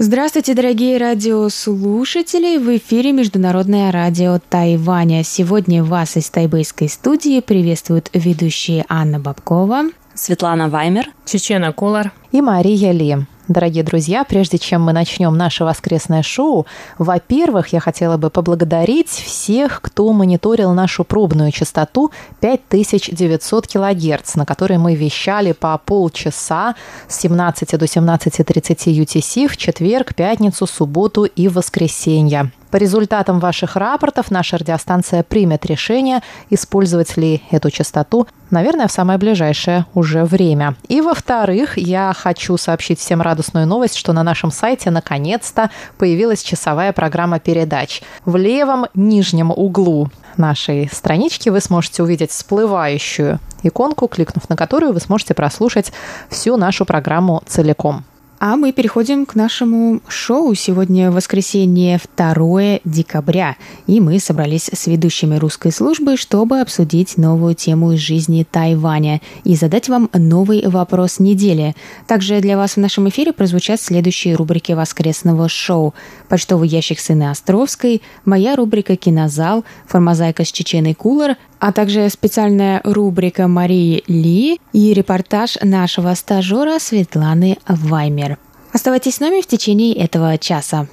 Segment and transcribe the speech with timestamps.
[0.00, 2.56] Здравствуйте, дорогие радиослушатели!
[2.56, 5.24] В эфире Международное радио Тайваня.
[5.24, 12.92] Сегодня вас из тайбэйской студии приветствуют ведущие Анна Бабкова, Светлана Ваймер, Чечена Кулар и Мария
[12.92, 13.26] Ли.
[13.48, 16.66] Дорогие друзья, прежде чем мы начнем наше воскресное шоу,
[16.98, 24.76] во-первых, я хотела бы поблагодарить всех, кто мониторил нашу пробную частоту 5900 кГц, на которой
[24.76, 26.74] мы вещали по полчаса
[27.08, 32.52] с 17 до 17.30 UTC в четверг, пятницу, субботу и воскресенье.
[32.70, 39.18] По результатам ваших рапортов наша радиостанция примет решение, использовать ли эту частоту, наверное, в самое
[39.18, 40.76] ближайшее уже время.
[40.86, 46.92] И во-вторых, я хочу сообщить всем радостную новость, что на нашем сайте наконец-то появилась часовая
[46.92, 48.02] программа передач.
[48.26, 55.00] В левом нижнем углу нашей странички вы сможете увидеть всплывающую иконку, кликнув на которую вы
[55.00, 55.92] сможете прослушать
[56.28, 58.04] всю нашу программу целиком.
[58.40, 60.54] А мы переходим к нашему шоу.
[60.54, 63.56] Сегодня воскресенье 2 декабря,
[63.88, 69.56] и мы собрались с ведущими русской службы, чтобы обсудить новую тему из жизни Тайваня и
[69.56, 71.74] задать вам новый вопрос недели.
[72.06, 75.92] Также для вас в нашем эфире прозвучат следующие рубрики воскресного шоу.
[76.28, 83.48] Почтовый ящик сына Островской, моя рубрика «Кинозал», формозайка с Чеченой Кулер, а также специальная рубрика
[83.48, 88.38] Марии Ли и репортаж нашего стажера Светланы Ваймер.
[88.72, 90.88] Оставайтесь с нами в течение этого часа.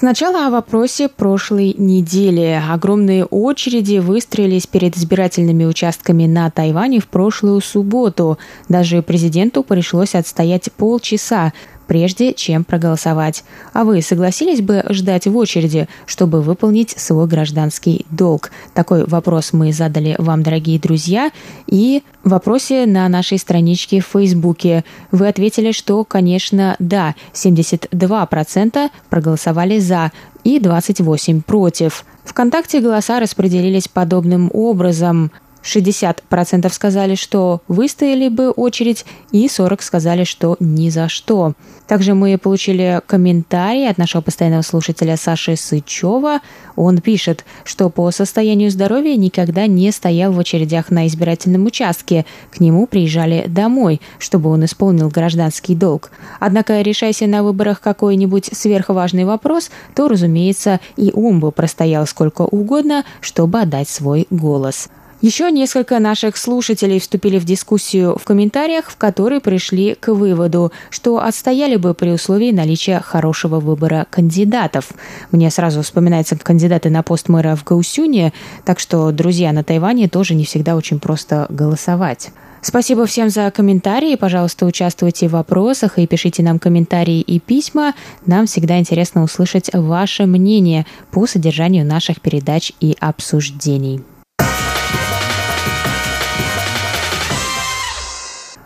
[0.00, 2.58] Сначала о вопросе прошлой недели.
[2.70, 8.38] Огромные очереди выстроились перед избирательными участками на Тайване в прошлую субботу.
[8.70, 11.52] Даже президенту пришлось отстоять полчаса,
[11.90, 13.42] прежде чем проголосовать.
[13.72, 18.52] А вы согласились бы ждать в очереди, чтобы выполнить свой гражданский долг?
[18.74, 21.32] Такой вопрос мы задали вам, дорогие друзья,
[21.66, 29.80] и в вопросе на нашей страничке в Фейсбуке вы ответили, что, конечно, да, 72% проголосовали
[29.80, 30.12] за
[30.44, 32.04] и 28 против.
[32.22, 35.32] Вконтакте голоса распределились подобным образом.
[35.62, 41.54] 60% сказали, что выстояли бы очередь, и 40% сказали, что ни за что.
[41.86, 46.40] Также мы получили комментарий от нашего постоянного слушателя Саши Сычева.
[46.76, 52.24] Он пишет, что по состоянию здоровья никогда не стоял в очередях на избирательном участке.
[52.50, 56.12] К нему приезжали домой, чтобы он исполнил гражданский долг.
[56.38, 63.04] Однако, решайся на выборах какой-нибудь сверхважный вопрос, то, разумеется, и он бы простоял сколько угодно,
[63.20, 64.88] чтобы отдать свой голос.
[65.20, 71.22] Еще несколько наших слушателей вступили в дискуссию в комментариях, в которой пришли к выводу, что
[71.22, 74.88] отстояли бы при условии наличия хорошего выбора кандидатов.
[75.30, 78.32] Мне сразу вспоминаются кандидаты на пост мэра в Гаусюне,
[78.64, 82.30] так что, друзья, на Тайване тоже не всегда очень просто голосовать.
[82.62, 84.16] Спасибо всем за комментарии.
[84.16, 87.92] Пожалуйста, участвуйте в вопросах и пишите нам комментарии и письма.
[88.24, 94.02] Нам всегда интересно услышать ваше мнение по содержанию наших передач и обсуждений.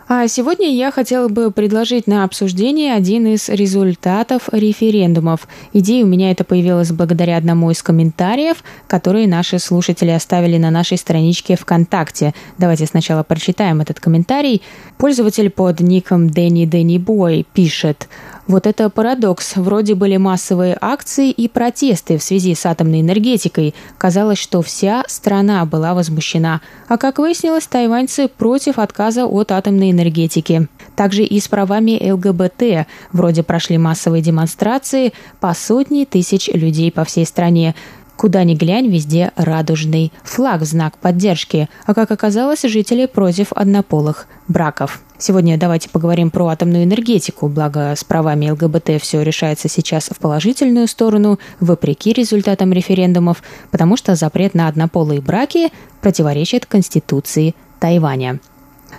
[0.07, 5.47] А сегодня я хотела бы предложить на обсуждение один из результатов референдумов.
[5.73, 10.99] Идея у меня это появилась благодаря одному из комментариев, которые наши слушатели оставили на нашей
[10.99, 12.35] страничке ВКонтакте.
[12.59, 14.61] Давайте сначала прочитаем этот комментарий.
[14.99, 18.07] Пользователь под ником Дэнни Дэнни Бой пишет
[18.47, 19.55] вот это парадокс.
[19.55, 23.73] Вроде были массовые акции и протесты в связи с атомной энергетикой.
[23.97, 26.61] Казалось, что вся страна была возмущена.
[26.87, 30.67] А как выяснилось, тайваньцы против отказа от атомной энергетики.
[30.95, 32.87] Также и с правами ЛГБТ.
[33.11, 37.75] Вроде прошли массовые демонстрации по сотни тысяч людей по всей стране.
[38.17, 45.01] Куда ни глянь, везде радужный флаг знак поддержки, а как оказалось, жители против однополых браков.
[45.17, 50.87] Сегодня давайте поговорим про атомную энергетику, благо с правами ЛГБТ все решается сейчас в положительную
[50.87, 53.41] сторону, вопреки результатам референдумов,
[53.71, 55.71] потому что запрет на однополые браки
[56.01, 58.39] противоречит Конституции Тайваня.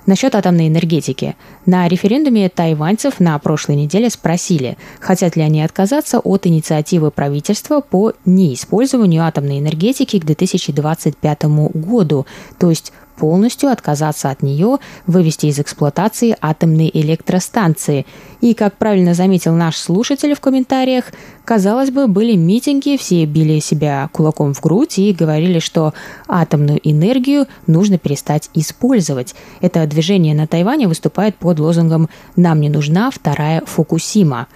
[0.06, 1.34] Насчет атомной энергетики.
[1.66, 8.12] На референдуме тайваньцев на прошлой неделе спросили, хотят ли они отказаться от инициативы правительства по
[8.24, 11.44] неиспользованию атомной энергетики к 2025
[11.74, 12.24] году,
[12.58, 18.06] то есть полностью отказаться от нее, вывести из эксплуатации атомные электростанции.
[18.40, 21.06] И, как правильно заметил наш слушатель в комментариях,
[21.44, 25.94] казалось бы, были митинги, все били себя кулаком в грудь и говорили, что
[26.28, 29.34] атомную энергию нужно перестать использовать.
[29.60, 34.46] Это движение на Тайване выступает под лозунгом «Нам не нужна вторая Фукусима»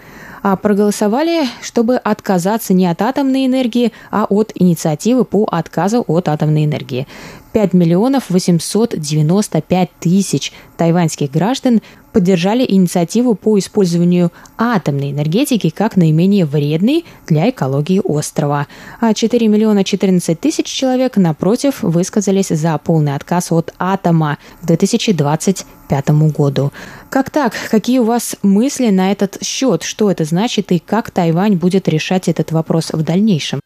[0.43, 6.65] а проголосовали, чтобы отказаться не от атомной энергии, а от инициативы по отказу от атомной
[6.65, 7.07] энергии.
[7.53, 11.81] 5 миллионов 895 тысяч тайваньских граждан
[12.13, 18.67] поддержали инициативу по использованию атомной энергетики как наименее вредной для экологии острова.
[19.01, 26.11] А 4 миллиона 14 тысяч человек, напротив, высказались за полный отказ от атома к 2025
[26.33, 26.73] году.
[27.11, 27.55] Как так?
[27.71, 29.83] Какие у вас мысли на этот счет?
[29.83, 33.61] Что это значит и как Тайвань будет решать этот вопрос в дальнейшем?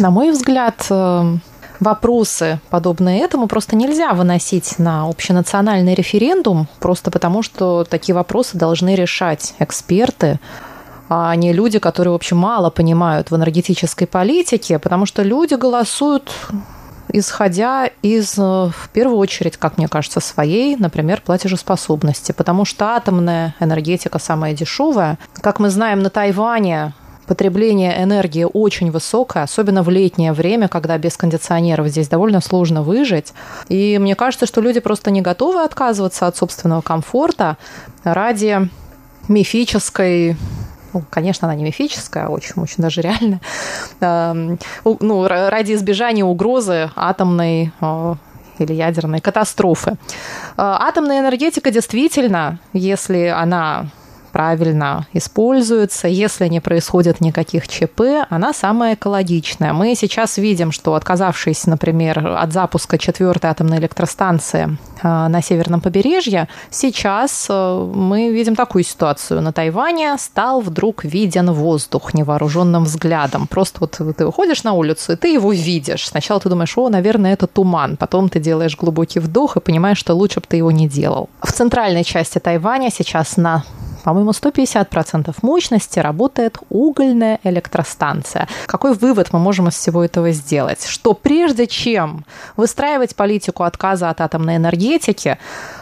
[0.00, 1.36] На мой взгляд, э,
[1.78, 8.94] вопросы, подобные этому, просто нельзя выносить на общенациональный референдум, просто потому что такие вопросы должны
[8.94, 10.40] решать эксперты,
[11.10, 16.32] а не люди, которые, в общем, мало понимают в энергетической политике, потому что люди голосуют
[17.12, 23.54] исходя из, э, в первую очередь, как мне кажется, своей, например, платежеспособности, потому что атомная
[23.60, 25.18] энергетика самая дешевая.
[25.42, 26.94] Как мы знаем, на Тайване
[27.30, 33.32] потребление энергии очень высокое, особенно в летнее время, когда без кондиционеров здесь довольно сложно выжить.
[33.68, 37.56] И мне кажется, что люди просто не готовы отказываться от собственного комфорта
[38.02, 38.68] ради
[39.28, 40.36] мифической
[40.92, 43.40] ну, конечно, она не мифическая, очень, очень даже реальная,
[44.00, 44.58] эм,
[44.98, 48.14] ну, ради избежания угрозы атомной э,
[48.58, 49.92] или ядерной катастрофы.
[49.92, 49.96] Э,
[50.56, 53.86] атомная энергетика действительно, если она
[54.30, 59.72] правильно используется, если не происходит никаких ЧП, она самая экологичная.
[59.72, 66.48] Мы сейчас видим, что отказавшись, например, от запуска четвертой атомной электростанции э, на северном побережье,
[66.70, 69.40] сейчас э, мы видим такую ситуацию.
[69.42, 73.46] На Тайване стал вдруг виден воздух невооруженным взглядом.
[73.46, 76.08] Просто вот ты выходишь на улицу, и ты его видишь.
[76.08, 77.96] Сначала ты думаешь, о, наверное, это туман.
[77.96, 81.28] Потом ты делаешь глубокий вдох и понимаешь, что лучше бы ты его не делал.
[81.42, 83.64] В центральной части Тайваня сейчас на
[84.02, 88.48] по-моему, 150% мощности работает угольная электростанция.
[88.66, 90.86] Какой вывод мы можем из всего этого сделать?
[90.86, 92.24] Что прежде чем
[92.56, 95.38] выстраивать политику отказа от атомной энергетики,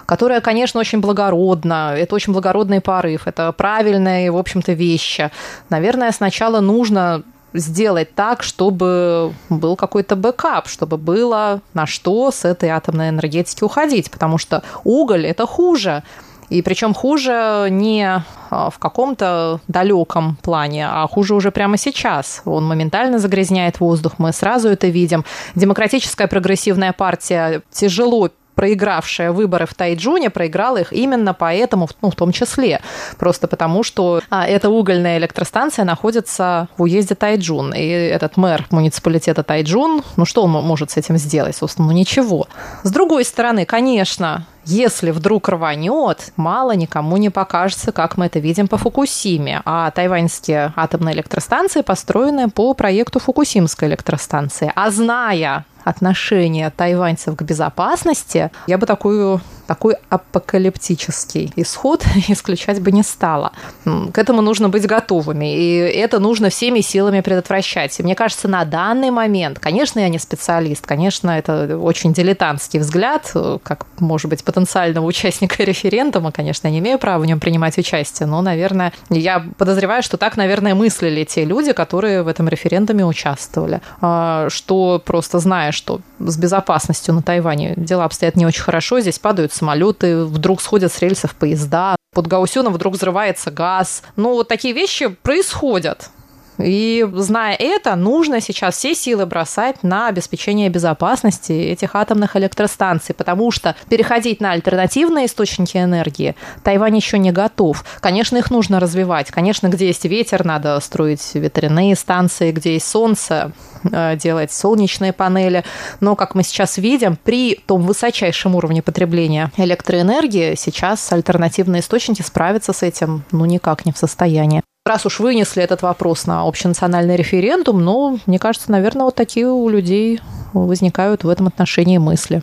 [0.06, 5.30] которая, конечно, очень благородна, это очень благородный порыв, это правильные, в общем-то, вещи,
[5.68, 7.22] наверное, сначала нужно
[7.54, 14.10] сделать так, чтобы был какой-то бэкап, чтобы было на что с этой атомной энергетики уходить,
[14.10, 16.02] потому что уголь это хуже.
[16.50, 22.42] И причем хуже не а, в каком-то далеком плане, а хуже уже прямо сейчас.
[22.44, 25.24] Он моментально загрязняет воздух, мы сразу это видим.
[25.54, 32.32] Демократическая прогрессивная партия тяжело проигравшая выборы в Тайджуне, проиграла их именно поэтому, ну, в том
[32.32, 32.80] числе.
[33.16, 37.72] Просто потому, что а, эта угольная электростанция находится в уезде Тайджун.
[37.72, 41.54] И этот мэр муниципалитета Тайджун, ну, что он может с этим сделать?
[41.54, 42.48] Собственно, ну, ничего.
[42.82, 48.66] С другой стороны, конечно, если вдруг рванет, мало никому не покажется, как мы это видим
[48.66, 49.62] по Фукусиме.
[49.66, 54.72] А тайваньские атомные электростанции построены по проекту Фукусимской электростанции.
[54.74, 63.02] А зная отношение тайваньцев к безопасности, я бы такую, такой апокалиптический исход исключать бы не
[63.02, 63.52] стала.
[63.84, 68.00] К этому нужно быть готовыми, и это нужно всеми силами предотвращать.
[68.00, 73.30] И мне кажется, на данный момент, конечно, я не специалист, конечно, это очень дилетантский взгляд,
[73.62, 78.26] как, может быть, потенциального участника референдума, конечно, я не имею права в нем принимать участие,
[78.26, 83.82] но, наверное, я подозреваю, что так, наверное, мыслили те люди, которые в этом референдуме участвовали,
[84.00, 89.00] а, что просто знаешь, что с безопасностью на Тайване дела обстоят не очень хорошо.
[89.00, 94.02] Здесь падают самолеты, вдруг сходят с рельсов поезда, под Гаусюном вдруг взрывается газ.
[94.16, 96.10] Ну, вот такие вещи происходят.
[96.58, 103.50] И зная это, нужно сейчас все силы бросать на обеспечение безопасности этих атомных электростанций, потому
[103.50, 106.34] что переходить на альтернативные источники энергии
[106.64, 107.84] Тайвань еще не готов.
[108.00, 109.30] Конечно, их нужно развивать.
[109.30, 113.52] Конечно, где есть ветер, надо строить ветряные станции, где есть солнце,
[113.90, 115.64] э, делать солнечные панели.
[116.00, 122.72] Но, как мы сейчас видим, при том высочайшем уровне потребления электроэнергии сейчас альтернативные источники справиться
[122.72, 127.84] с этим ну никак не в состоянии раз уж вынесли этот вопрос на общенациональный референдум,
[127.84, 130.20] ну, мне кажется, наверное, вот такие у людей
[130.52, 132.42] возникают в этом отношении мысли.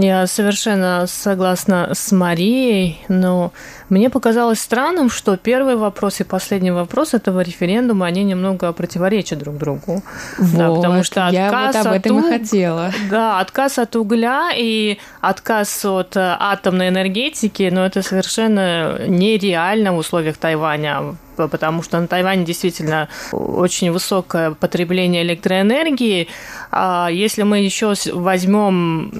[0.00, 3.52] Я совершенно согласна с Марией, но
[3.88, 9.56] мне показалось странным, что первый вопрос и последний вопрос этого референдума, они немного противоречат друг
[9.56, 10.04] другу.
[10.38, 12.30] Вот, да, потому что отказ я вот об этом от уг...
[12.30, 12.92] и хотела.
[13.10, 19.96] Да, отказ от угля и отказ от э, атомной энергетики, но это совершенно нереально в
[19.96, 26.28] условиях Тайваня потому что на Тайване действительно очень высокое потребление электроэнергии.
[26.70, 29.12] А если мы еще возьмем,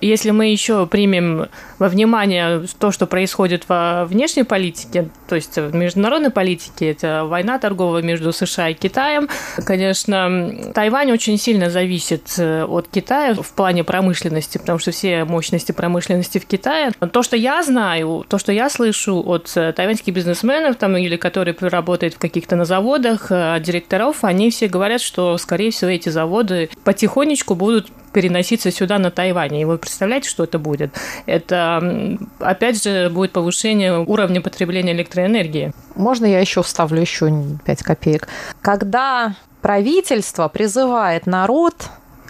[0.00, 1.48] если мы еще примем
[1.78, 7.58] во внимание то, что происходит во внешней политике, то есть в международной политике, это война
[7.58, 9.28] торговая между США и Китаем,
[9.64, 15.72] конечно, Тайвань очень сильно зависит э, от Китая в плане промышленности, потому что все мощности
[15.72, 16.92] промышленности в Китае.
[17.12, 21.54] То, что я знаю, то, что я слышу от э, тайваньских бизнесменов там, или которые
[21.68, 26.70] работают в каких-то на заводах, э, директоров, они все говорят, что, скорее всего, эти заводы
[26.84, 29.62] потихонечку будут переноситься сюда, на Тайване.
[29.62, 30.94] И вы представляете, что это будет?
[31.26, 35.72] Это, опять же, будет повышение уровня потребления электроэнергии.
[35.94, 37.32] Можно я еще вставлю еще
[37.64, 38.28] 5 копеек?
[38.62, 41.74] Когда правительство призывает народ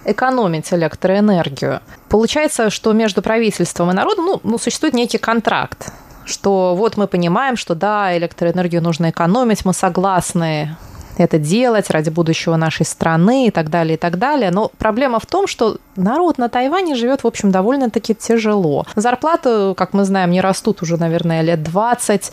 [0.04, 1.80] экономить электроэнергию.
[2.08, 5.92] Получается, что между правительством и народом ну, ну, существует некий контракт
[6.30, 10.76] что вот мы понимаем, что да, электроэнергию нужно экономить, мы согласны
[11.22, 14.50] это делать ради будущего нашей страны и так далее, и так далее.
[14.50, 18.86] Но проблема в том, что народ на Тайване живет, в общем, довольно-таки тяжело.
[18.96, 22.32] Зарплаты, как мы знаем, не растут уже, наверное, лет 20.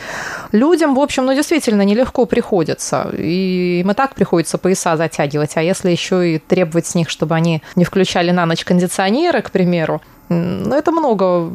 [0.51, 3.09] Людям, в общем, ну, действительно нелегко приходится.
[3.17, 5.57] И им и так приходится пояса затягивать.
[5.57, 9.51] А если еще и требовать с них, чтобы они не включали на ночь кондиционеры, к
[9.51, 11.49] примеру, ну, это много.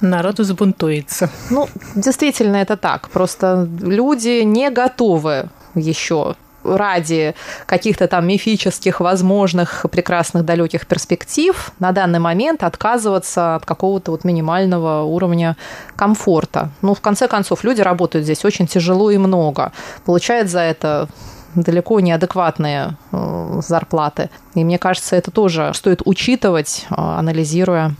[0.00, 1.30] Народу забунтуется.
[1.50, 3.08] Ну, действительно, это так.
[3.08, 6.34] Просто люди не готовы еще
[6.64, 7.34] ради
[7.66, 15.02] каких-то там мифических, возможных, прекрасных, далеких перспектив на данный момент отказываться от какого-то вот минимального
[15.04, 15.56] уровня
[15.96, 16.70] комфорта.
[16.82, 19.72] Ну, в конце концов, люди работают здесь очень тяжело и много.
[20.04, 21.08] Получают за это
[21.54, 24.30] далеко неадекватные э, зарплаты.
[24.54, 27.94] И мне кажется, это тоже стоит учитывать, э, анализируя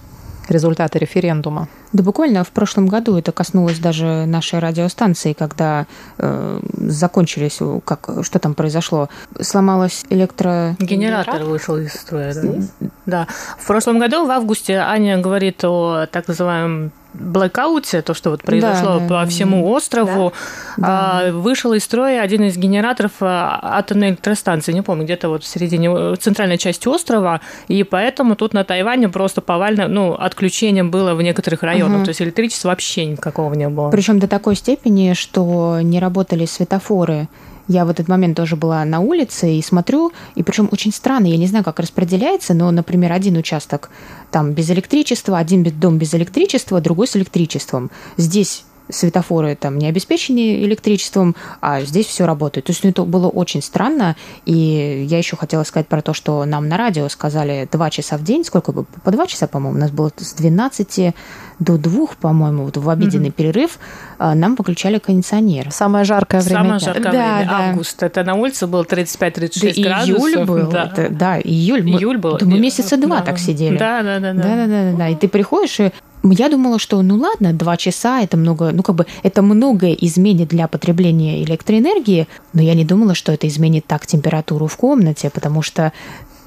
[0.51, 1.69] результаты референдума.
[1.93, 5.87] Да буквально в прошлом году это коснулось даже нашей радиостанции, когда
[6.19, 9.09] э, закончились, как, что там произошло,
[9.41, 10.77] сломалась электро...
[10.79, 12.35] Генератор вышел из строя.
[12.35, 12.89] Да?
[13.07, 13.27] да.
[13.59, 19.01] В прошлом году, в августе, Аня говорит о так называемом блэкауте, то, что вот произошло
[19.01, 20.33] да, по всему острову,
[20.77, 21.23] да.
[21.27, 25.47] А, вышел из строя один из генераторов а, атомной электростанции, не помню, где-то вот в
[25.47, 31.15] середине, в центральной части острова, и поэтому тут на Тайване просто повально, ну, отключением было
[31.15, 32.05] в некоторых районах, угу.
[32.05, 33.91] то есть электричества вообще никакого не было.
[33.91, 37.29] Причем до такой степени, что не работали светофоры,
[37.69, 41.37] я в этот момент тоже была на улице и смотрю, и причем очень странно, я
[41.37, 43.91] не знаю, как распределяется, но, например, один участок
[44.33, 47.91] там без электричества, один дом без электричества, другой с электричеством.
[48.17, 52.67] Здесь светофоры там не обеспечены электричеством, а здесь все работает.
[52.67, 54.17] То есть ну, это было очень странно.
[54.47, 58.25] И я еще хотела сказать про то, что нам на радио сказали два часа в
[58.25, 61.15] день, сколько бы, по два часа, по-моему, у нас было с 12
[61.61, 63.33] до двух, по-моему, вот в обеденный mm-hmm.
[63.33, 63.79] перерыв
[64.19, 65.71] а, нам выключали кондиционер.
[65.71, 66.63] Самое жаркое время.
[66.63, 67.51] Самое жаркое да, время.
[67.51, 67.59] Да.
[67.69, 68.03] Август.
[68.03, 70.29] Это на улице было 35-36 да, градусов.
[70.29, 70.71] Июль был.
[70.71, 71.83] Да, это, да июль.
[71.83, 72.39] Июль был.
[72.41, 73.27] Мы месяца два да.
[73.27, 73.77] так сидели.
[73.77, 74.33] Да, да, да.
[74.33, 75.09] Да, да, да, да.
[75.09, 75.93] И ты приходишь и
[76.25, 80.49] я думала, что ну ладно, два часа это много, ну как бы это многое изменит
[80.49, 85.63] для потребления электроэнергии, но я не думала, что это изменит так температуру в комнате, потому
[85.63, 85.93] что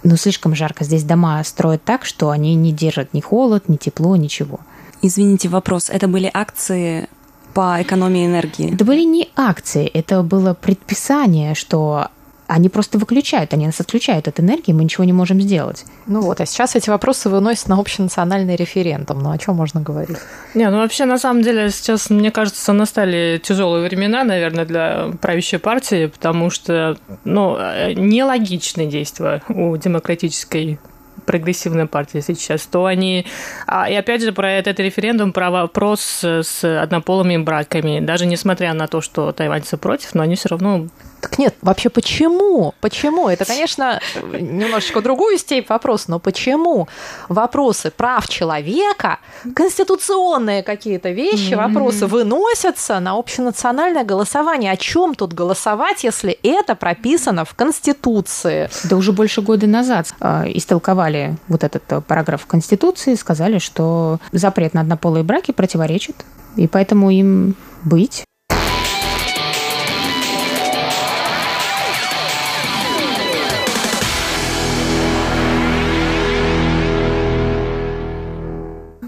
[0.04, 0.84] ну слишком жарко.
[0.84, 4.60] Здесь дома строят так, что они не держат ни холод, ни тепло, ничего.
[5.02, 5.90] Извините, вопрос.
[5.90, 7.10] Это были акции
[7.54, 8.74] по экономии энергии?
[8.74, 12.08] Это были не акции, это было предписание, что
[12.48, 15.86] они просто выключают, они нас отключают от энергии, мы ничего не можем сделать.
[16.08, 19.20] Ну вот, а сейчас эти вопросы выносят на общенациональный референдум.
[19.20, 20.18] Ну о чем можно говорить?
[20.54, 25.60] Не, ну вообще, на самом деле, сейчас, мне кажется, настали тяжелые времена, наверное, для правящей
[25.60, 27.58] партии, потому что, ну,
[27.96, 30.80] нелогичные действия у демократической
[31.26, 33.26] прогрессивная партия сейчас, то они...
[33.66, 38.00] А, и опять же, про этот референдум, про вопрос с однополыми браками.
[38.00, 40.88] Даже несмотря на то, что тайваньцы против, но они все равно
[41.24, 42.74] так нет, вообще почему?
[42.82, 43.30] Почему?
[43.30, 46.90] Это, конечно, немножечко другую степь вопрос, но почему
[47.30, 49.20] вопросы прав человека,
[49.56, 54.74] конституционные какие-то вещи, вопросы выносятся на общенациональное голосование?
[54.74, 58.70] О чем тут голосовать, если это прописано в Конституции?
[58.84, 64.74] Да уже больше года назад э, истолковали вот этот э, параграф Конституции, сказали, что запрет
[64.74, 66.18] на однополые браки противоречит,
[66.58, 68.26] и поэтому им быть.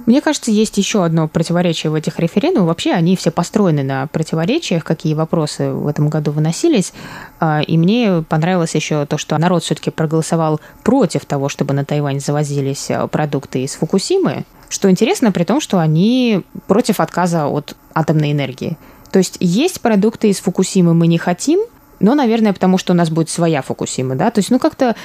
[0.06, 2.68] Мне кажется, есть еще одно противоречие в этих референдумах.
[2.68, 6.94] Вообще они все построены на противоречиях, какие вопросы в этом году выносились.
[7.40, 12.20] А, и мне понравилось еще то, что народ все-таки проголосовал против того, чтобы на Тайвань
[12.20, 14.46] завозились а, продукты из Фукусимы.
[14.70, 18.78] Что интересно, при том, что они против отказа от атомной энергии.
[19.12, 21.62] То есть есть продукты из Фукусимы мы не хотим,
[22.00, 24.30] но, наверное, потому что у нас будет своя Фукусима, да?
[24.32, 24.96] То есть, ну, как-то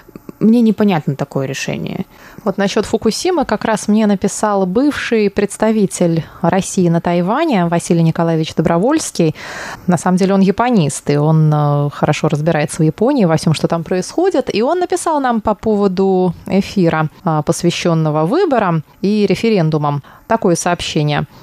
[0.40, 2.06] мне непонятно такое решение.
[2.44, 9.34] Вот насчет Фукусимы как раз мне написал бывший представитель России на Тайване Василий Николаевич Добровольский.
[9.86, 13.68] На самом деле он японист, и он э, хорошо разбирается в Японии, во всем, что
[13.68, 14.54] там происходит.
[14.54, 21.26] И он написал нам по поводу эфира, э, посвященного выборам и референдумам, такое сообщение–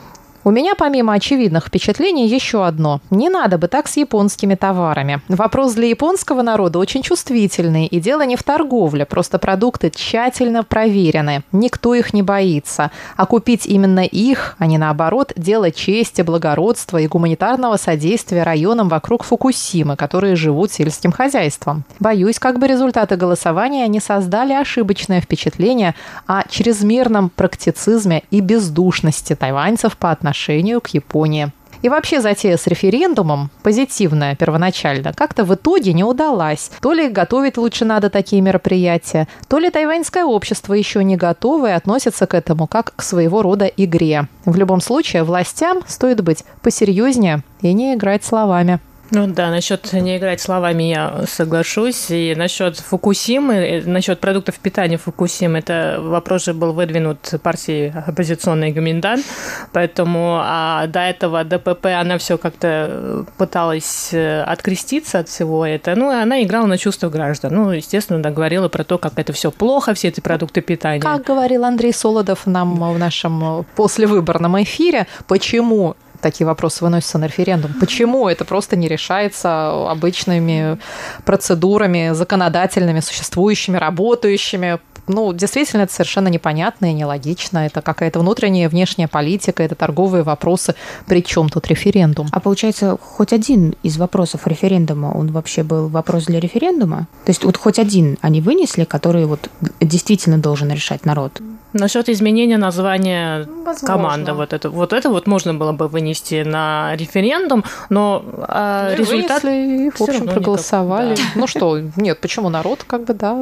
[0.47, 3.01] у меня, помимо очевидных впечатлений, еще одно.
[3.09, 5.19] Не надо бы так с японскими товарами.
[5.27, 11.43] Вопрос для японского народа очень чувствительный, и дело не в торговле, просто продукты тщательно проверены.
[11.51, 12.91] Никто их не боится.
[13.17, 19.25] А купить именно их, а не наоборот, дело чести, благородства и гуманитарного содействия районам вокруг
[19.25, 21.83] Фукусимы, которые живут сельским хозяйством.
[21.99, 25.93] Боюсь, как бы результаты голосования не создали ошибочное впечатление
[26.25, 31.51] о чрезмерном практицизме и бездушности тайваньцев по отношению отношению к Японии.
[31.83, 36.71] И вообще затея с референдумом, позитивная первоначально, как-то в итоге не удалась.
[36.81, 41.73] То ли готовить лучше надо такие мероприятия, то ли тайваньское общество еще не готово и
[41.73, 44.27] относится к этому как к своего рода игре.
[44.45, 48.79] В любом случае, властям стоит быть посерьезнее и не играть словами.
[49.11, 52.07] Ну да, насчет не играть словами я соглашусь.
[52.09, 58.71] И насчет Фукусимы, э, насчет продуктов питания Фукусимы, это вопрос же был выдвинут партией оппозиционной
[58.71, 59.23] Гоминдан.
[59.71, 65.95] Поэтому а до этого ДПП она все как-то пыталась э, откреститься от всего этого.
[65.95, 67.53] Ну, она играла на чувства граждан.
[67.53, 71.01] Ну, естественно, да, говорила про то, как это все плохо, все эти продукты питания.
[71.01, 75.95] Как говорил Андрей Солодов нам в нашем послевыборном эфире, почему
[76.31, 77.73] такие вопросы выносятся на референдум.
[77.79, 80.77] Почему это просто не решается обычными
[81.23, 84.79] процедурами законодательными, существующими, работающими?
[85.07, 87.65] Ну, действительно, это совершенно непонятно и нелогично.
[87.65, 90.75] Это какая-то внутренняя и внешняя политика, это торговые вопросы.
[91.05, 92.27] При чем тут референдум?
[92.31, 97.07] А получается, хоть один из вопросов референдума, он вообще был вопрос для референдума?
[97.25, 99.49] То есть вот хоть один они вынесли, который вот
[99.81, 101.41] действительно должен решать народ?
[101.73, 103.87] Насчет изменения названия Возможно.
[103.87, 108.97] команды, вот это, вот это вот можно было бы вынести на референдум, но а, ну,
[108.97, 111.15] результат вынесли, в общем проголосовали.
[111.15, 111.21] Да.
[111.35, 113.37] Ну что, нет, почему народ как бы да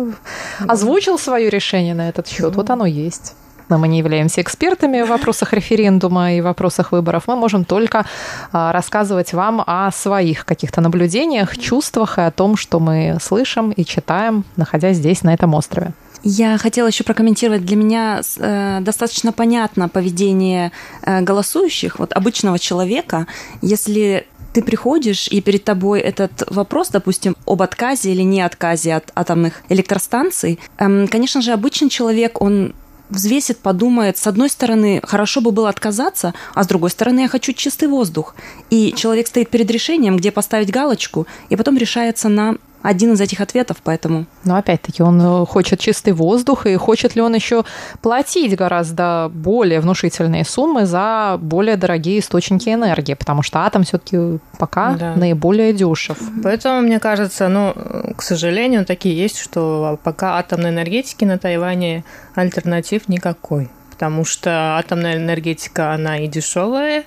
[0.67, 3.33] озвучил свое решение на этот счет, вот оно есть.
[3.69, 7.23] Но мы не являемся экспертами в вопросах референдума и вопросах выборов.
[7.27, 8.05] Мы можем только
[8.51, 13.83] а, рассказывать вам о своих каких-то наблюдениях, чувствах и о том, что мы слышим и
[13.83, 15.93] читаем, находясь здесь, на этом острове.
[16.27, 17.65] Я хотела еще прокомментировать.
[17.65, 20.71] Для меня э, достаточно понятно поведение
[21.03, 23.27] э, голосующих, вот обычного человека.
[23.61, 29.11] Если ты приходишь, и перед тобой этот вопрос, допустим, об отказе или не отказе от
[29.13, 32.73] атомных электростанций, эм, конечно же, обычный человек, он
[33.09, 37.51] взвесит, подумает, с одной стороны, хорошо бы было отказаться, а с другой стороны, я хочу
[37.51, 38.33] чистый воздух.
[38.69, 42.55] И человек стоит перед решением, где поставить галочку, и потом решается на
[42.85, 44.25] один из этих ответов, поэтому...
[44.43, 47.63] Но опять-таки он э, хочет чистый воздух, и хочет ли он еще
[48.01, 54.93] платить гораздо более внушительные суммы за более дорогие источники энергии, потому что атом все-таки пока
[54.93, 55.15] да.
[55.15, 56.17] наиболее дешев.
[56.43, 57.73] Поэтому, мне кажется, ну,
[58.15, 62.03] к сожалению, такие есть, что пока атомной энергетики на Тайване
[62.35, 67.05] альтернатив никакой потому что атомная энергетика, она и дешевая,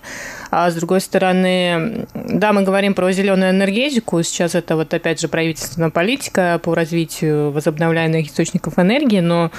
[0.51, 5.29] а с другой стороны, да, мы говорим про зеленую энергетику, сейчас это вот опять же
[5.29, 9.51] правительственная политика по развитию возобновляемых источников энергии, но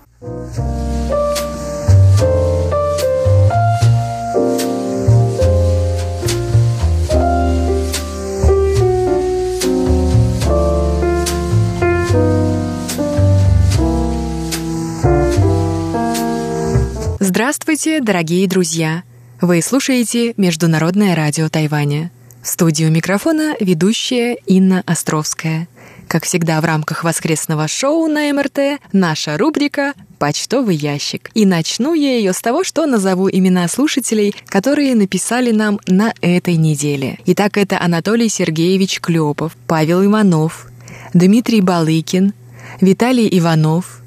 [17.52, 19.02] Здравствуйте, дорогие друзья!
[19.42, 22.10] Вы слушаете Международное радио Тайваня.
[22.42, 25.68] В студию микрофона ведущая Инна Островская.
[26.08, 31.30] Как всегда в рамках воскресного шоу на МРТ наша рубрика «Почтовый ящик».
[31.34, 36.56] И начну я ее с того, что назову имена слушателей, которые написали нам на этой
[36.56, 37.18] неделе.
[37.26, 40.68] Итак, это Анатолий Сергеевич Клепов, Павел Иванов,
[41.12, 42.32] Дмитрий Балыкин,
[42.80, 44.00] Виталий Иванов,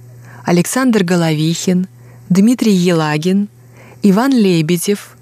[0.46, 1.88] Александр Головихин–
[2.30, 3.50] Дмитрий Елагин,
[4.02, 5.16] Иван Лебедев,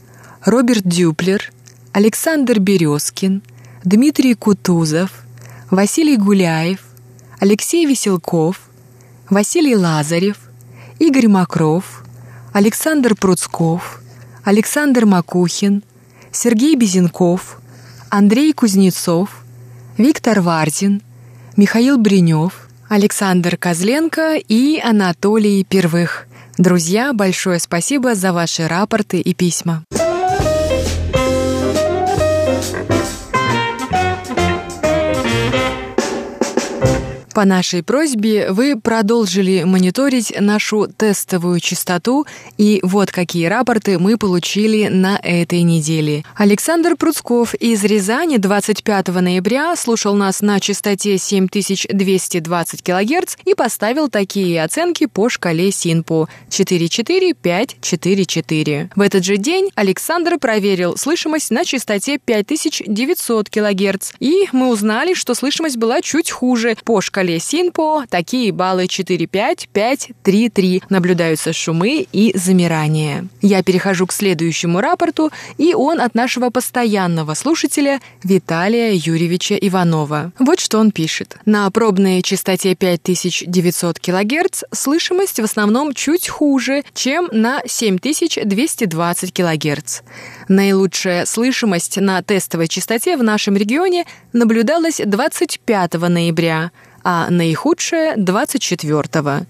[0.45, 1.51] Роберт Дюплер,
[1.91, 3.41] Александр Березкин,
[3.83, 5.11] Дмитрий Кутузов,
[5.69, 6.79] Василий Гуляев,
[7.39, 8.61] Алексей Веселков,
[9.29, 10.37] Василий Лазарев,
[10.97, 12.05] Игорь Макров,
[12.53, 14.01] Александр Пруцков,
[14.45, 15.83] Александр Макухин,
[16.31, 17.59] Сергей Безенков,
[18.09, 19.43] Андрей Кузнецов,
[19.97, 21.01] Виктор Вардин,
[21.57, 29.83] Михаил Бринев, Александр Козленко и Анатолий Первых– Друзья, большое спасибо за ваши рапорты и письма.
[37.33, 42.27] По нашей просьбе вы продолжили мониторить нашу тестовую частоту,
[42.59, 46.23] и вот какие рапорты мы получили на этой неделе.
[46.35, 54.63] Александр Пруцков из Рязани 25 ноября слушал нас на частоте 7220 кГц и поставил такие
[54.63, 58.91] оценки по шкале СИНПО 44544.
[58.95, 65.33] В этот же день Александр проверил слышимость на частоте 5900 кГц, и мы узнали, что
[65.33, 70.83] слышимость была чуть хуже по шкале шкале СИНПО такие баллы 4-5, 5-3-3.
[70.89, 73.27] Наблюдаются шумы и замирания.
[73.41, 80.33] Я перехожу к следующему рапорту, и он от нашего постоянного слушателя Виталия Юрьевича Иванова.
[80.37, 81.37] Вот что он пишет.
[81.45, 90.01] На пробной частоте 5900 кГц слышимость в основном чуть хуже, чем на 7220 кГц.
[90.49, 96.71] Наилучшая слышимость на тестовой частоте в нашем регионе наблюдалась 25 ноября,
[97.03, 99.45] а наихудшее– 24-го.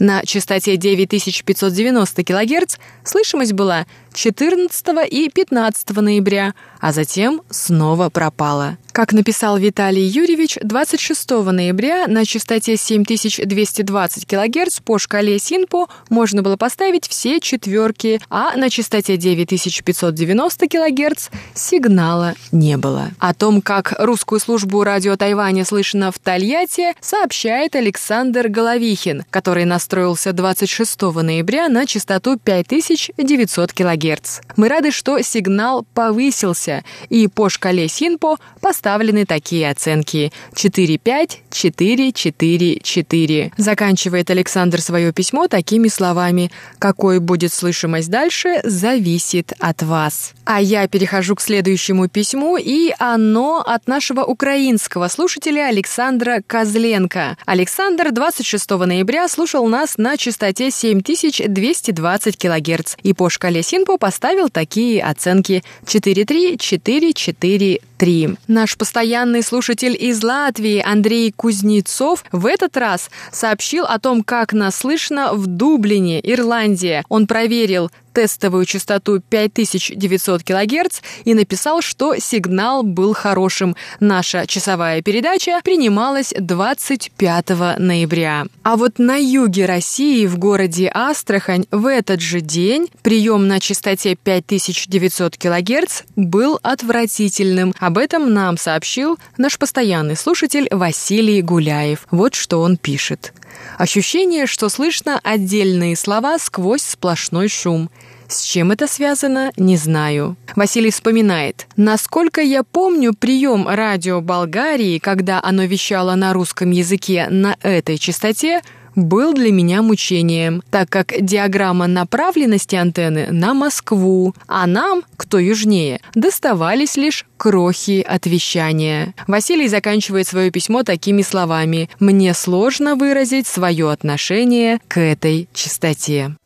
[0.00, 8.76] На частоте 9590 кГц слышимость была 14 и 15 ноября, а затем снова пропала.
[8.94, 16.56] Как написал Виталий Юрьевич, 26 ноября на частоте 7220 кГц по шкале СИНПО можно было
[16.56, 23.10] поставить все четверки, а на частоте 9590 кГц сигнала не было.
[23.18, 30.32] О том, как русскую службу радио Тайваня слышно в Тольятти, сообщает Александр Головихин, который настроился
[30.32, 34.38] 26 ноября на частоту 5900 кГц.
[34.56, 43.52] Мы рады, что сигнал повысился, и по шкале СИНПО поставили поставлены такие оценки 4-5, 4-4-4.
[43.56, 50.34] Заканчивает Александр свое письмо такими словами «Какой будет слышимость дальше, зависит от вас».
[50.44, 57.38] А я перехожу к следующему письму, и оно от нашего украинского слушателя Александра Козленко.
[57.46, 65.02] Александр 26 ноября слушал нас на частоте 7220 кГц и по шкале Синпо поставил такие
[65.02, 68.36] оценки 4-3, 4-4, 3.
[68.48, 74.76] Наш постоянный слушатель из Латвии Андрей Кузнецов в этот раз сообщил о том, как нас
[74.76, 77.04] слышно в Дублине, Ирландия.
[77.08, 83.76] Он проверил тестовую частоту 5900 кГц и написал, что сигнал был хорошим.
[84.00, 88.46] Наша часовая передача принималась 25 ноября.
[88.62, 94.14] А вот на юге России, в городе Астрахань, в этот же день прием на частоте
[94.14, 97.74] 5900 кГц был отвратительным.
[97.78, 102.06] Об этом нам сообщил наш постоянный слушатель Василий Гуляев.
[102.10, 103.32] Вот что он пишет.
[103.78, 107.90] Ощущение, что слышно отдельные слова сквозь сплошной шум.
[108.28, 110.36] С чем это связано, не знаю.
[110.56, 111.66] Василий вспоминает.
[111.76, 118.62] Насколько я помню прием радио Болгарии, когда оно вещало на русском языке на этой частоте,
[118.94, 126.00] был для меня мучением, так как диаграмма направленности антенны на Москву, а нам, кто южнее,
[126.14, 129.14] доставались лишь крохи от вещания.
[129.26, 136.36] Василий заканчивает свое письмо такими словами «Мне сложно выразить свое отношение к этой частоте».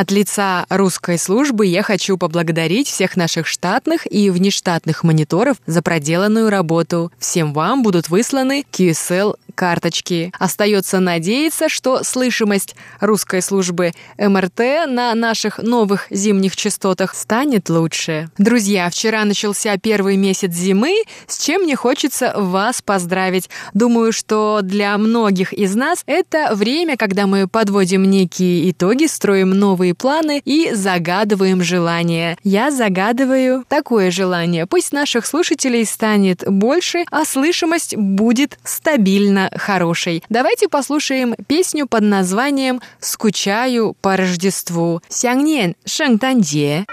[0.00, 6.50] От лица русской службы я хочу поблагодарить всех наших штатных и внештатных мониторов за проделанную
[6.50, 7.10] работу.
[7.18, 10.32] Всем вам будут высланы QSL карточки.
[10.38, 18.30] Остается надеяться, что слышимость русской службы МРТ на наших новых зимних частотах станет лучше.
[18.38, 23.50] Друзья, вчера начался первый месяц зимы, с чем мне хочется вас поздравить.
[23.74, 29.87] Думаю, что для многих из нас это время, когда мы подводим некие итоги, строим новые
[29.94, 32.36] планы и загадываем желания.
[32.44, 34.66] Я загадываю такое желание.
[34.66, 40.22] Пусть наших слушателей станет больше, а слышимость будет стабильно хорошей.
[40.28, 45.00] Давайте послушаем песню под названием «Скучаю по Рождеству».
[45.08, 46.86] Сянгнен Шэнтанье.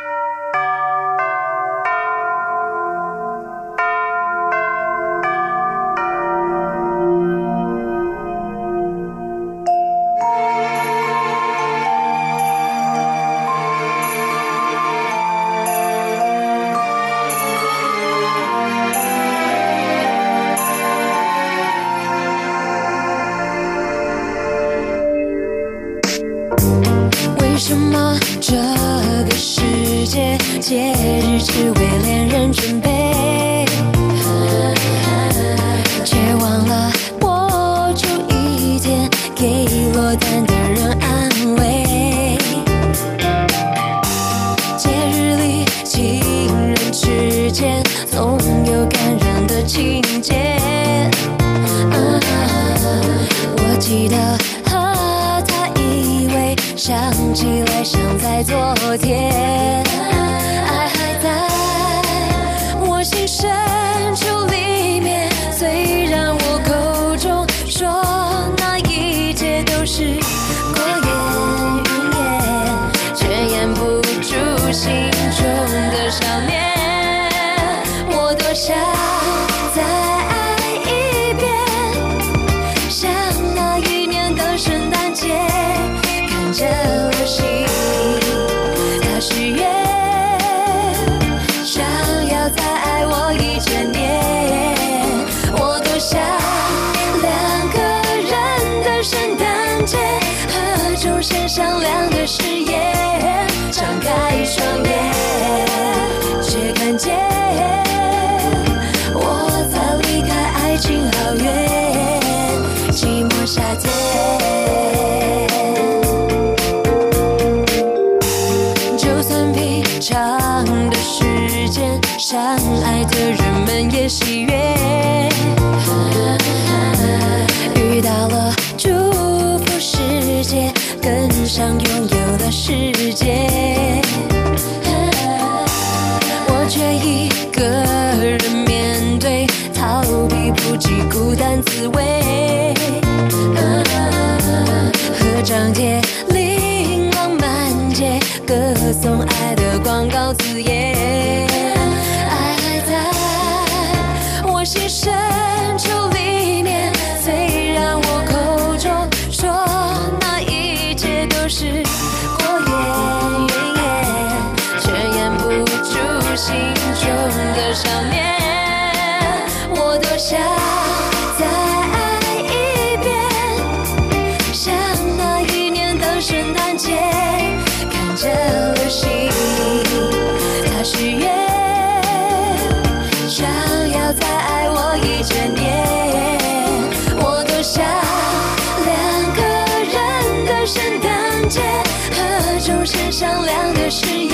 [193.17, 194.24] 像两个世界。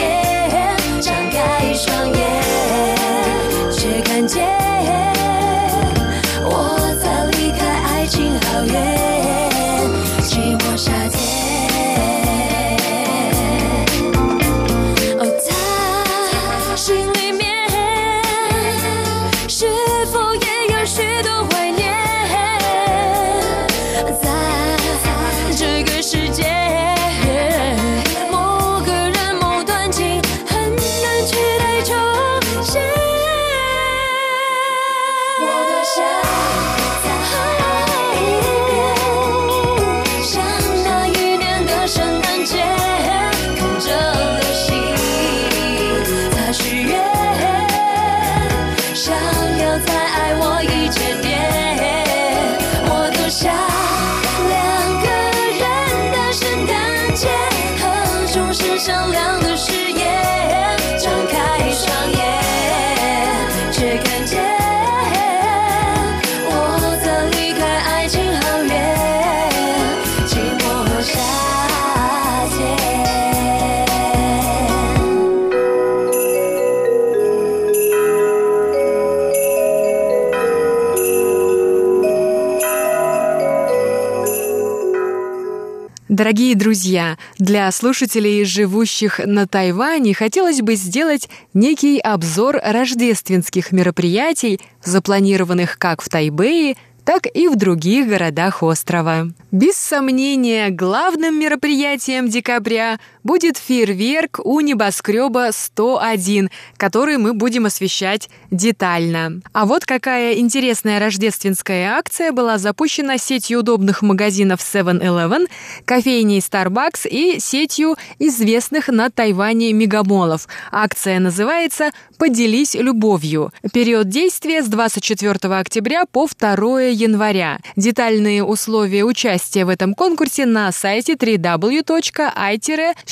[86.22, 95.80] Дорогие друзья, для слушателей, живущих на Тайване, хотелось бы сделать некий обзор рождественских мероприятий, запланированных
[95.80, 99.30] как в Тайбэе, так и в других городах острова.
[99.52, 109.42] Без сомнения, главным мероприятием декабря будет фейерверк у небоскреба 101, который мы будем освещать детально.
[109.54, 115.48] А вот какая интересная рождественская акция была запущена сетью удобных магазинов 7-Eleven,
[115.86, 120.48] кофейней Starbucks и сетью известных на Тайване мегамолов.
[120.72, 123.52] Акция называется «Поделись любовью».
[123.74, 127.60] Период действия с 24 октября по 2 января.
[127.76, 131.16] Детальные условия участия в этом конкурсе на сайте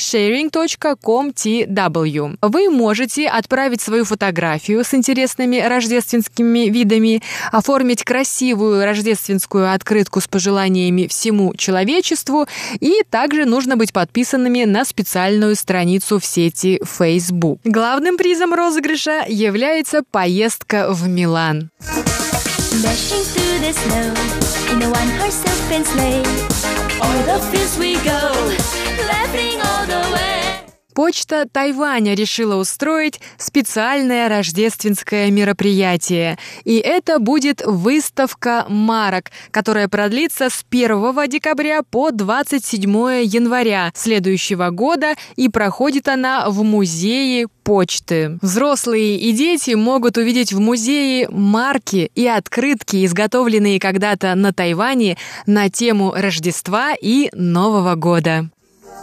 [0.00, 2.36] www.i-sharing.com.tw.
[2.42, 11.06] Вы можете отправить свою фотографию с интересными рождественскими видами, оформить красивую рождественскую открытку с пожеланиями
[11.06, 12.46] всему человечеству
[12.80, 17.60] и также нужно быть подписанными на специальную страницу в сети Facebook.
[17.64, 21.70] Главным призом розыгрыша является поездка в Милан.
[22.82, 24.14] Dashing through the snow
[24.72, 26.79] in a one-horse open sleigh.
[27.02, 28.20] O'er the fields we go,
[29.08, 30.19] laughing all the way.
[31.00, 36.36] Почта Тайваня решила устроить специальное рождественское мероприятие.
[36.64, 42.90] И это будет выставка марок, которая продлится с 1 декабря по 27
[43.24, 48.38] января следующего года и проходит она в музее почты.
[48.42, 55.70] Взрослые и дети могут увидеть в музее марки и открытки, изготовленные когда-то на Тайване на
[55.70, 58.50] тему Рождества и Нового года.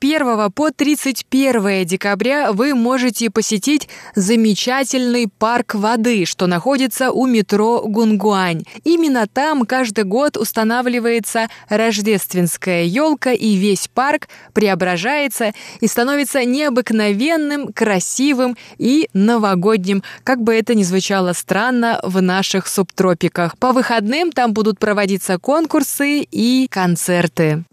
[0.00, 7.82] С 1 по 31 декабря вы можете посетить замечательный парк воды, что находится у метро
[7.84, 8.62] Гунгуань.
[8.84, 18.56] Именно там каждый год устанавливается рождественская елка, и весь парк преображается и становится необыкновенным, красивым
[18.78, 23.58] и новогодним, как бы это ни звучало странно в наших субтропиках.
[23.58, 27.64] По выходным там будут проводиться конкурсы и концерты.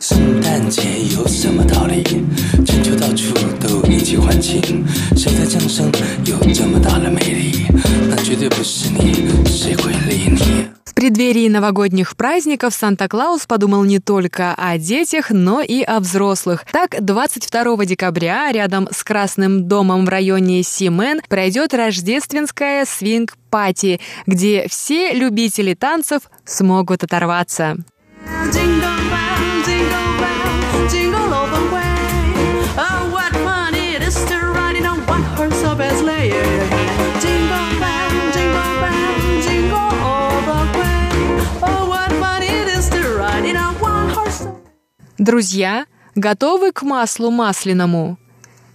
[0.00, 0.82] 圣诞节
[1.14, 2.02] 有什么道理？
[2.64, 4.84] 全球到处都一起欢庆，
[5.16, 5.90] 谁的降生
[6.24, 7.66] 有这么大的魅力？
[8.08, 10.68] 那绝对不是你，谁会理你？
[10.84, 16.64] В преддверии новогодних праздников Санта-Клаус подумал не только о детях, но и о взрослых.
[16.70, 25.12] Так, 22 декабря рядом с Красным домом в районе Симен пройдет рождественская свинг-пати, где все
[25.12, 27.78] любители танцев смогут оторваться.
[45.27, 48.17] Друзья, готовы к маслу масляному?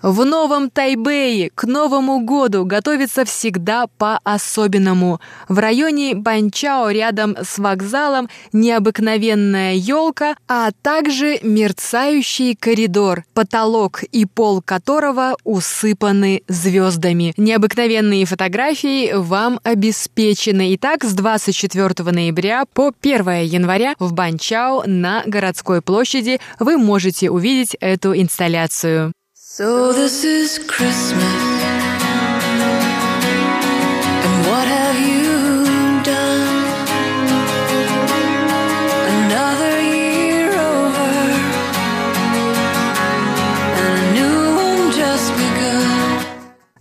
[0.02, 5.20] В новом Тайбэе к Новому году готовится всегда по-особенному.
[5.48, 14.60] В районе Банчао рядом с вокзалом необыкновенная елка, а также мерцающий коридор, потолок и пол
[14.60, 17.32] которого усыпаны звездами.
[17.36, 20.74] Необыкновенные фотографии вам обеспечены.
[20.74, 27.76] Итак, с 24 ноября по 1 января в Банчао на городской площади вы можете увидеть
[27.78, 29.12] эту инсталляцию.
[29.54, 31.22] So this is Christmas.
[34.24, 35.21] And what have you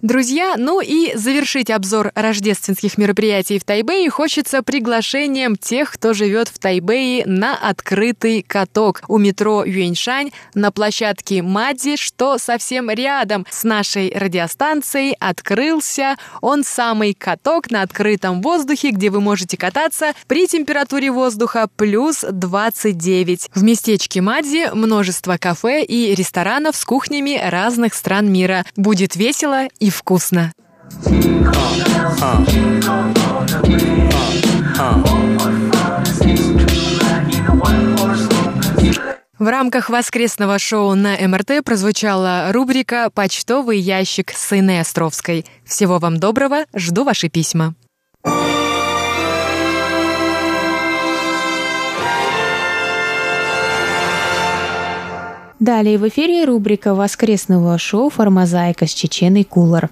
[0.02, 6.58] Друзья, ну и завершить обзор рождественских мероприятий в Тайбэе хочется приглашением тех, кто живет в
[6.58, 14.12] Тайбэе на открытый каток у метро Юэньшань на площадке Мадзи, что совсем рядом с нашей
[14.12, 21.70] радиостанцией открылся он самый каток на открытом воздухе, где вы можете кататься при температуре воздуха
[21.76, 23.52] плюс 29.
[23.54, 28.66] В местечке Мадзи множество кафе и ресторанов с кухнями разных стран мира.
[28.76, 30.52] Будет весело и вкусно.
[39.40, 45.46] В рамках воскресного шоу на МРТ прозвучала рубрика «Почтовый ящик» с Инной Островской.
[45.66, 47.74] Всего вам доброго, жду ваши письма.
[55.62, 59.92] Далее в эфире рубрика воскресного шоу «Формозайка» с Чеченой Кулар.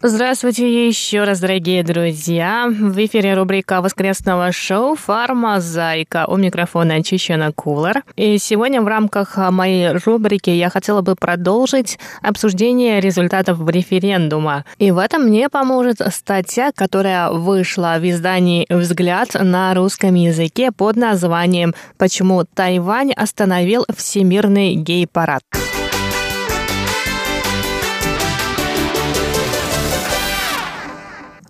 [0.00, 2.68] Здравствуйте еще раз, дорогие друзья.
[2.70, 6.26] В эфире рубрика воскресного шоу «Фармазайка».
[6.28, 8.04] У микрофона Чечена Кулар.
[8.14, 14.64] И сегодня в рамках моей рубрики я хотела бы продолжить обсуждение результатов референдума.
[14.78, 20.94] И в этом мне поможет статья, которая вышла в издании «Взгляд» на русском языке под
[20.94, 25.42] названием «Почему Тайвань остановил всемирный гей-парад».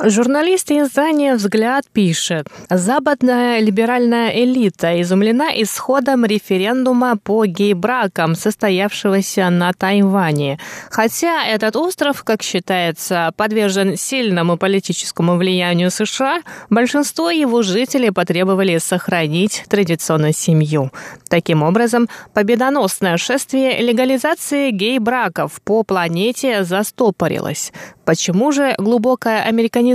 [0.00, 10.60] Журналист издания «Взгляд» пишет, западная либеральная элита изумлена исходом референдума по гей-бракам, состоявшегося на Тайване.
[10.88, 19.64] Хотя этот остров, как считается, подвержен сильному политическому влиянию США, большинство его жителей потребовали сохранить
[19.68, 20.92] традиционную семью.
[21.28, 27.72] Таким образом, победоносное шествие легализации гей-браков по планете застопорилось.
[28.04, 29.87] Почему же глубокая американизация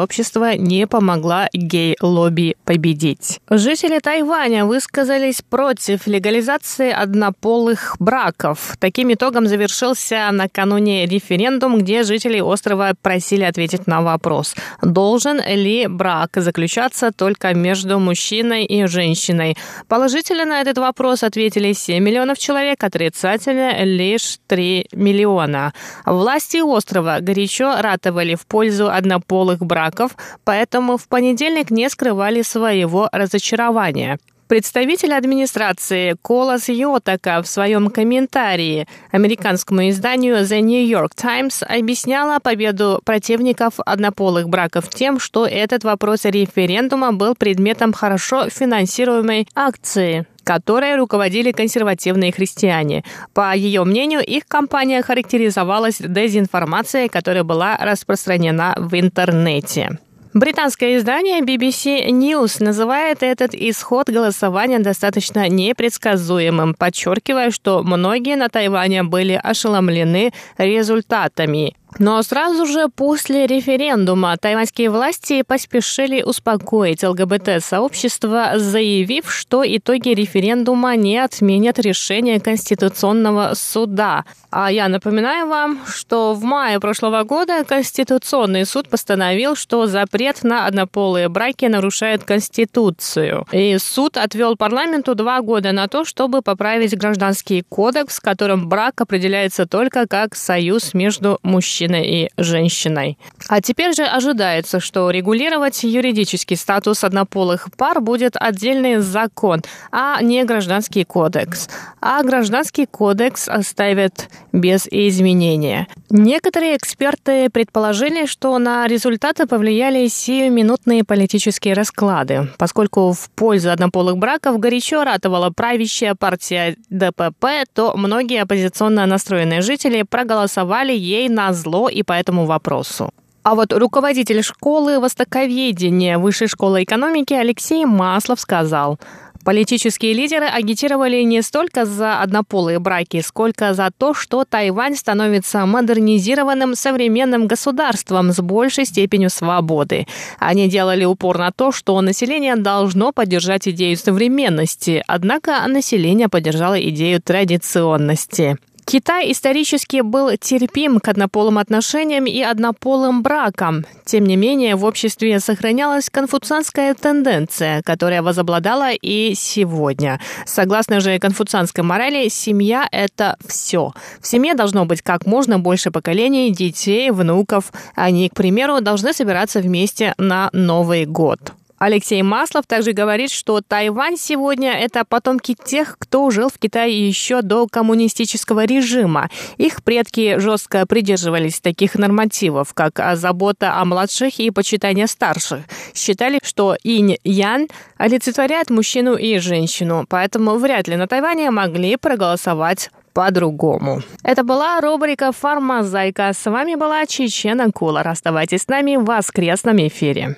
[0.00, 3.40] общества не помогла гей-лобби победить?
[3.48, 8.76] Жители Тайваня высказались против легализации однополых браков.
[8.78, 16.30] Таким итогом завершился накануне референдум, где жители острова просили ответить на вопрос, должен ли брак
[16.36, 19.56] заключаться только между мужчиной и женщиной.
[19.88, 25.72] Положительно на этот вопрос ответили 7 миллионов человек, отрицательно лишь 3 миллиона.
[26.06, 34.18] Власти острова горячо ратовали в пользу однополых браков, поэтому в понедельник не скрывали своего разочарования.
[34.50, 43.00] Представитель администрации Колас Йотака в своем комментарии американскому изданию The New York Times объясняла победу
[43.04, 51.52] противников однополых браков тем, что этот вопрос референдума был предметом хорошо финансируемой акции которой руководили
[51.52, 53.04] консервативные христиане.
[53.34, 60.00] По ее мнению, их кампания характеризовалась дезинформацией, которая была распространена в интернете.
[60.34, 69.04] Британское издание BBC News называет этот исход голосования достаточно непредсказуемым, подчеркивая, что многие на Тайване
[69.04, 71.74] были ошеломлены результатами.
[71.98, 81.18] Но сразу же после референдума тайваньские власти поспешили успокоить ЛГБТ-сообщество, заявив, что итоги референдума не
[81.18, 84.24] отменят решение Конституционного суда.
[84.50, 90.66] А я напоминаю вам, что в мае прошлого года Конституционный суд постановил, что запрет на
[90.66, 93.46] однополые браки нарушает Конституцию.
[93.52, 99.00] И суд отвел парламенту два года на то, чтобы поправить гражданский кодекс, в котором брак
[99.00, 103.16] определяется только как союз между мужчиной мужчиной и женщиной.
[103.50, 110.44] А теперь же ожидается, что регулировать юридический статус однополых пар будет отдельный закон, а не
[110.44, 111.68] гражданский кодекс.
[112.00, 115.88] А гражданский кодекс оставят без изменения.
[116.10, 124.60] Некоторые эксперты предположили, что на результаты повлияли сиюминутные политические расклады, поскольку в пользу однополых браков
[124.60, 132.04] горячо ратовала правящая партия ДПП, то многие оппозиционно настроенные жители проголосовали ей на зло и
[132.04, 133.10] по этому вопросу.
[133.42, 138.98] А вот руководитель школы востоковедения Высшей школы экономики Алексей Маслов сказал,
[139.42, 146.74] Политические лидеры агитировали не столько за однополые браки, сколько за то, что Тайвань становится модернизированным
[146.74, 150.06] современным государством с большей степенью свободы.
[150.38, 157.22] Они делали упор на то, что население должно поддержать идею современности, однако население поддержало идею
[157.22, 158.58] традиционности.
[158.84, 163.84] Китай исторически был терпим к однополым отношениям и однополым бракам.
[164.04, 170.20] Тем не менее, в обществе сохранялась конфуцианская тенденция, которая возобладала и сегодня.
[170.44, 173.92] Согласно же конфуцианской морали, семья– это все.
[174.20, 177.72] В семье должно быть как можно больше поколений, детей, внуков.
[177.94, 181.52] Они, к примеру, должны собираться вместе на Новый год.
[181.80, 187.40] Алексей Маслов также говорит, что Тайвань сегодня– это потомки тех, кто жил в Китае еще
[187.40, 189.30] до коммунистического режима.
[189.56, 195.60] Их предки жестко придерживались таких нормативов, как забота о младших и почитание старших.
[195.94, 204.02] Считали, что инь-ян олицетворяет мужчину и женщину, поэтому вряд ли на Тайване могли проголосовать по-другому.
[204.22, 206.30] Это была рубрика «Фармазайка».
[206.34, 208.06] С вами была Чечена Кулар.
[208.06, 210.36] Оставайтесь с нами в воскресном эфире.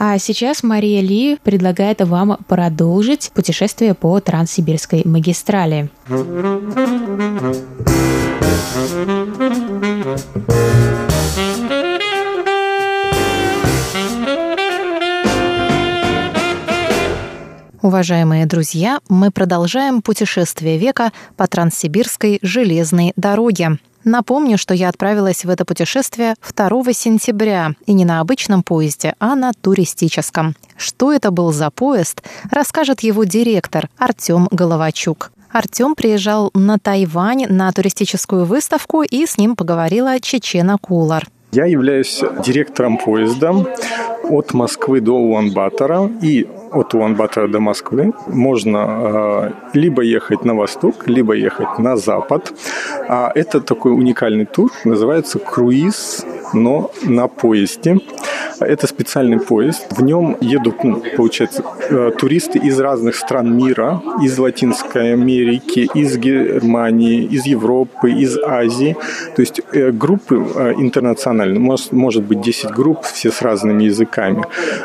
[0.00, 5.90] А сейчас Мария Ли предлагает вам продолжить путешествие по Транссибирской магистрали.
[17.82, 23.78] Уважаемые друзья, мы продолжаем путешествие века по Транссибирской железной дороге.
[24.08, 29.34] Напомню, что я отправилась в это путешествие 2 сентября, и не на обычном поезде, а
[29.34, 30.56] на туристическом.
[30.78, 35.30] Что это был за поезд, расскажет его директор Артем Головачук.
[35.52, 41.26] Артем приезжал на Тайвань на туристическую выставку, и с ним поговорила Чечена Кулар.
[41.52, 43.52] Я являюсь директором поезда
[44.22, 46.10] от Москвы до Улан-Батора.
[46.22, 52.52] И от Улан-Батора до Москвы можно э, либо ехать на восток, либо ехать на запад.
[53.08, 57.98] А это такой уникальный тур, называется круиз, но на поезде.
[58.60, 59.86] Это специальный поезд.
[59.90, 66.16] В нем едут, ну, получается, э, туристы из разных стран мира, из Латинской Америки, из
[66.16, 68.96] Германии, из Европы, из Азии.
[69.36, 74.44] То есть э, группы э, интернациональные, может, может быть 10 групп, все с разными языками.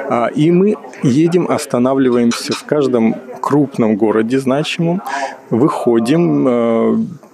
[0.10, 5.02] А, и мы едем, останавливаемся в каждом крупном городе значимом,
[5.50, 6.48] выходим,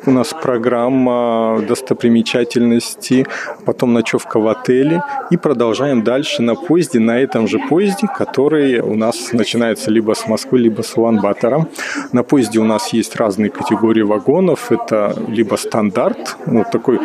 [0.06, 3.26] у нас программа достопримечательности,
[3.66, 8.96] потом ночевка в отеле и продолжаем дальше на поезде, на этом же поезде, который у
[8.96, 11.68] нас начинается либо с Москвы, либо с Улан-Батора.
[12.14, 14.72] На поезде у нас есть разные категории вагонов.
[14.72, 17.00] Это либо стандарт, ну, такой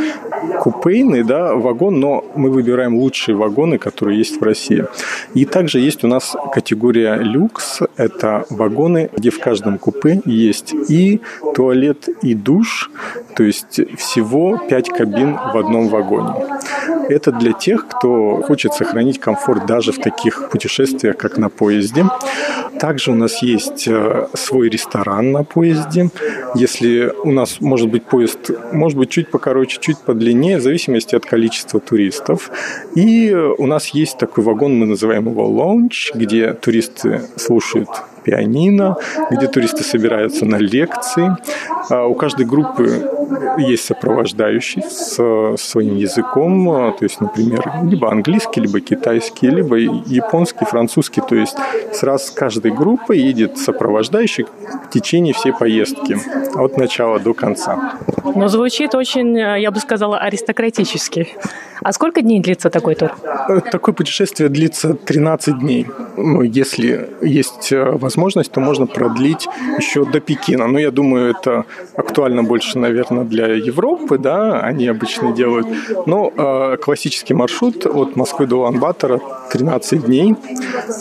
[0.60, 4.84] купейный да, вагон, но мы выбираем лучшие вагоны, которые есть в России.
[5.34, 7.80] И также есть у нас категория люкс.
[7.96, 8.44] Это
[8.94, 11.20] вагоны, где в каждом купе есть и
[11.54, 12.90] туалет, и душ,
[13.36, 16.34] то есть всего 5 кабин в одном вагоне.
[17.08, 22.04] Это для тех, кто хочет сохранить комфорт даже в таких путешествиях, как на поезде.
[22.80, 26.10] Также у нас есть э, свой ресторан на поезде.
[26.54, 31.26] Если у нас может быть поезд, может быть чуть покороче, чуть подлиннее, в зависимости от
[31.26, 32.50] количества туристов.
[32.96, 37.88] И у нас есть такой вагон, мы называем его лаунч, где туристы слушают
[38.24, 38.96] пианино,
[39.30, 41.36] где туристы собираются на лекции.
[41.90, 43.10] А у каждой группы
[43.58, 51.20] есть сопровождающий с своим языком, то есть, например, либо английский, либо китайский, либо японский, французский.
[51.20, 51.56] То есть
[51.92, 56.16] сразу с каждой группой едет сопровождающий в течение всей поездки
[56.54, 57.98] от начала до конца.
[58.34, 61.28] Но звучит очень, я бы сказала, аристократически.
[61.82, 63.14] А сколько дней длится такой тур?
[63.70, 65.86] Такое путешествие длится 13 дней.
[66.16, 69.48] Ну, если есть возможность, то можно продлить
[69.78, 70.66] еще до Пекина.
[70.66, 71.64] Но я думаю, это
[71.96, 75.66] актуально больше, наверное, для Европы, да, они обычно делают.
[76.06, 79.20] Но э, классический маршрут от Москвы до Улан-Батора
[79.52, 80.34] 13 дней.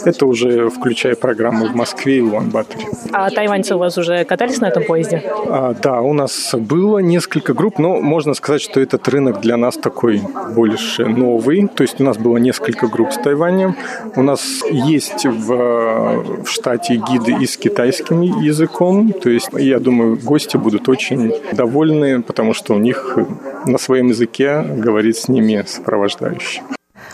[0.06, 2.86] Это уже включая программу в Москве и Улан-Баторе.
[3.12, 5.24] А тайваньцы у вас уже катались на этом поезде?
[5.48, 9.78] А, да, у нас было несколько групп, но можно сказать, что этот рынок для нас
[9.78, 10.22] такой
[10.56, 11.68] больше новый.
[11.68, 13.76] То есть у нас было несколько групп с Тайванем.
[14.16, 19.14] У нас есть в, в штате гиды и с китайским языком.
[19.14, 23.18] То есть я думаю, гости будут очень довольны, потому что у них
[23.66, 26.62] на своем языке говорит с ними сопровождающий.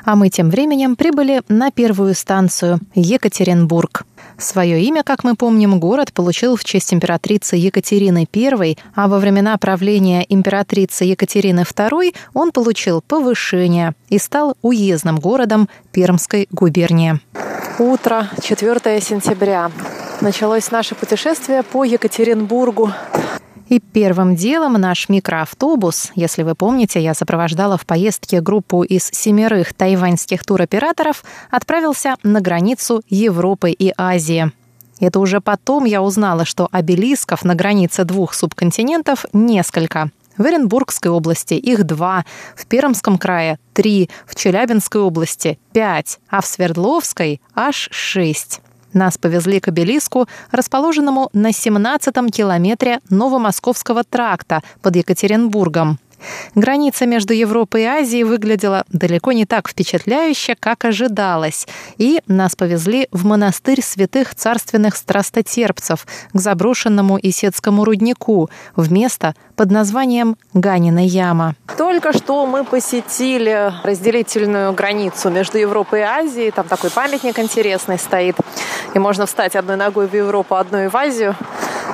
[0.06, 4.06] А мы тем временем прибыли на первую станцию– Екатеринбург.
[4.38, 9.58] Свое имя, как мы помним, город получил в честь императрицы Екатерины I, а во времена
[9.58, 17.20] правления императрицы Екатерины II он получил повышение и стал уездным городом Пермской губернии.
[17.80, 19.72] Утро, 4 сентября.
[20.22, 22.91] Началось наше путешествие по Екатеринбургу.
[23.70, 29.76] И первым делом наш микроавтобус, если вы помните, я сопровождала в поездке группу из семерых
[29.76, 34.51] тайваньских туроператоров, отправился на границу Европы и Азии.
[34.99, 40.09] Это уже потом я узнала, что обелисков на границе двух субконтинентов несколько.
[40.36, 46.47] В Оренбургской области их два, в Пермском крае три, в Челябинской области пять, а в
[46.47, 48.61] Свердловской аж шесть.
[48.94, 56.00] Нас повезли к обелиску, расположенному на 17-м километре Новомосковского тракта под Екатеринбургом.
[56.55, 61.67] Граница между Европой и Азией выглядела далеко не так впечатляюще, как ожидалось,
[61.97, 69.72] и нас повезли в монастырь святых царственных страстотерпцев к заброшенному Исетскому руднику, в место под
[69.72, 71.55] названием Ганина яма.
[71.78, 76.51] Только что мы посетили разделительную границу между Европой и Азией.
[76.51, 78.36] Там такой памятник интересный стоит.
[78.93, 81.36] И можно встать одной ногой в Европу, одной в Азию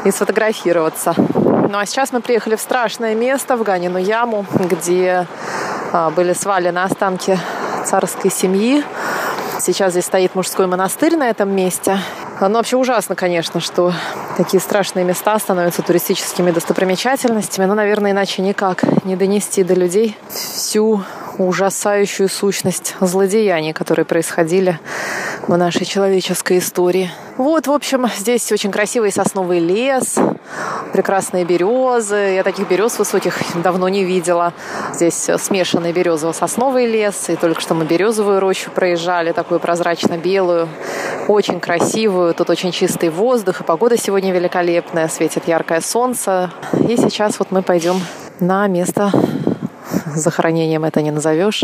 [0.06, 1.16] и сфотографироваться.
[1.68, 5.26] Ну а сейчас мы приехали в страшное место, в Ганину яму, где
[5.92, 7.40] а, были свалены останки
[7.86, 8.84] царской семьи.
[9.60, 11.98] Сейчас здесь стоит мужской монастырь на этом месте.
[12.42, 13.94] Ну, вообще ужасно, конечно, что
[14.38, 17.66] такие страшные места становятся туристическими достопримечательностями.
[17.66, 21.04] Но, наверное, иначе никак не донести до людей всю
[21.38, 24.80] ужасающую сущность злодеяний, которые происходили
[25.48, 27.12] в нашей человеческой истории.
[27.38, 30.16] Вот, в общем, здесь очень красивый сосновый лес,
[30.94, 32.16] прекрасные березы.
[32.16, 34.54] Я таких берез высоких давно не видела.
[34.94, 37.30] Здесь смешанный березово-сосновый лес.
[37.30, 40.68] И только что мы березовую рощу проезжали, такую прозрачно-белую,
[41.28, 42.34] очень красивую.
[42.34, 46.52] Тут очень чистый воздух, и погода сегодня великолепная, светит яркое солнце.
[46.90, 48.02] И сейчас вот мы пойдем
[48.40, 49.12] на место
[50.16, 51.64] захоронением это не назовешь,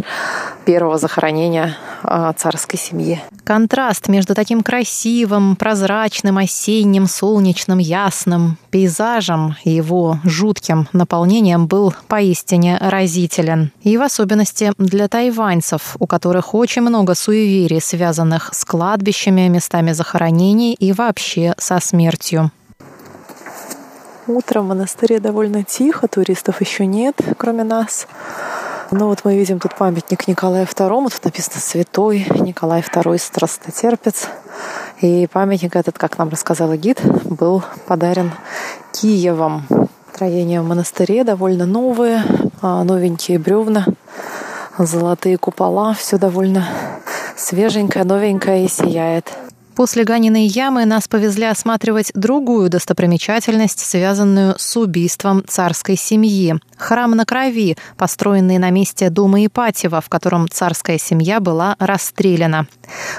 [0.65, 3.21] первого захоронения а, царской семьи.
[3.43, 12.77] Контраст между таким красивым, прозрачным, осенним, солнечным, ясным пейзажем и его жутким наполнением был поистине
[12.79, 13.71] разителен.
[13.81, 20.73] И в особенности для тайваньцев, у которых очень много суеверий, связанных с кладбищами, местами захоронений
[20.73, 22.51] и вообще со смертью.
[24.27, 28.07] Утром в монастыре довольно тихо, туристов еще нет, кроме нас.
[28.91, 34.27] Ну вот мы видим тут памятник Николаю II, тут написано «Святой Николай II Страстотерпец».
[34.99, 38.31] И памятник этот, как нам рассказала гид, был подарен
[38.91, 39.65] Киевом.
[40.13, 42.23] Строения в монастыре довольно новые,
[42.61, 43.87] а, новенькие бревна,
[44.77, 46.67] золотые купола, все довольно
[47.35, 49.33] свеженькое, новенькое и сияет.
[49.75, 56.55] После Ганиной ямы нас повезли осматривать другую достопримечательность, связанную с убийством царской семьи.
[56.77, 62.67] Храм на крови, построенный на месте дома Ипатьева, в котором царская семья была расстреляна.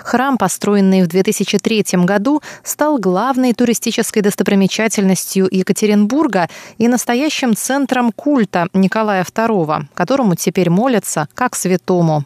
[0.04, 9.24] Храм, построенный в 2003 году, стал главной туристической достопримечательностью Екатеринбурга и настоящим центром культа Николая
[9.24, 12.24] II, которому теперь молятся как святому.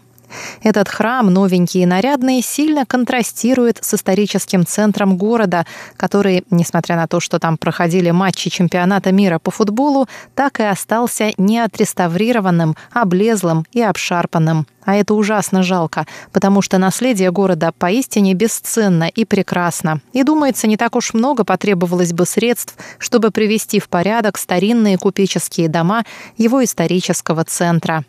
[0.62, 5.66] Этот храм, новенький и нарядный, сильно контрастирует с историческим центром города,
[5.96, 11.32] который, несмотря на то, что там проходили матчи чемпионата мира по футболу, так и остался
[11.36, 14.66] неотреставрированным, облезлым и обшарпанным.
[14.84, 20.00] А это ужасно жалко, потому что наследие города поистине бесценно и прекрасно.
[20.12, 25.68] И, думается, не так уж много потребовалось бы средств, чтобы привести в порядок старинные купеческие
[25.68, 26.04] дома
[26.36, 28.04] его исторического центра.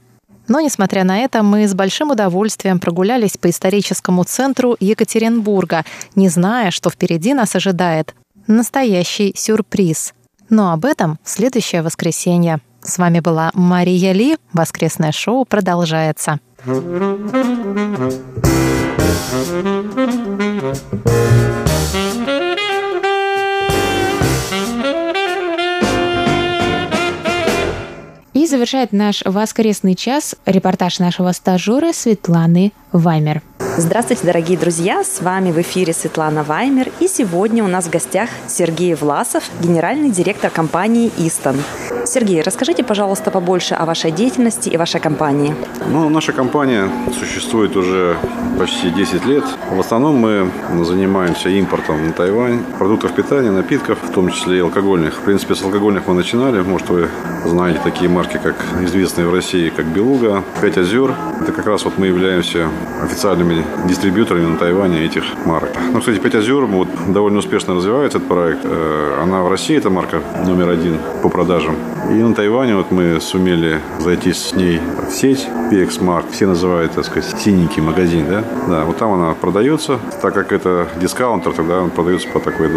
[0.48, 5.84] Но, несмотря на это, мы с большим удовольствием прогулялись по историческому центру Екатеринбурга,
[6.16, 8.16] не зная, что впереди нас ожидает
[8.48, 10.14] настоящий сюрприз.
[10.50, 12.60] Но об этом в следующее воскресенье.
[12.82, 14.38] С вами была Мария Ли.
[14.54, 16.40] Воскресное шоу продолжается.
[28.48, 30.36] Завершает наш воскресный час.
[30.46, 33.42] Репортаж нашего стажера Светланы Ваймер.
[33.78, 35.04] Здравствуйте, дорогие друзья!
[35.04, 36.90] С вами в эфире Светлана Ваймер.
[37.00, 41.58] И сегодня у нас в гостях Сергей Власов, генеральный директор компании «Истон».
[42.06, 45.54] Сергей, расскажите, пожалуйста, побольше о вашей деятельности и вашей компании.
[45.92, 48.18] Ну, наша компания существует уже
[48.58, 49.44] почти 10 лет.
[49.70, 50.50] В основном мы
[50.86, 55.16] занимаемся импортом на Тайвань продуктов питания, напитков, в том числе и алкогольных.
[55.16, 56.62] В принципе, с алкогольных мы начинали.
[56.62, 57.10] Может, вы
[57.46, 61.14] знаете такие марки, как известные в России, как «Белуга», «Пять озер».
[61.42, 62.70] Это как раз вот мы являемся
[63.02, 65.70] официальными дистрибьюторами на Тайване этих марок.
[65.94, 68.62] Ну, кстати, «Пять озер» вот, довольно успешно развивается этот проект.
[68.64, 71.76] Э, она в России, это марка номер один по продажам.
[72.10, 76.26] И на Тайване вот мы сумели зайти с ней в сеть PX Mark.
[76.32, 78.44] Все называют, так сказать, синенький магазин, да?
[78.68, 80.00] Да, вот там она продается.
[80.22, 82.70] Так как это дискаунтер, тогда он продается по такой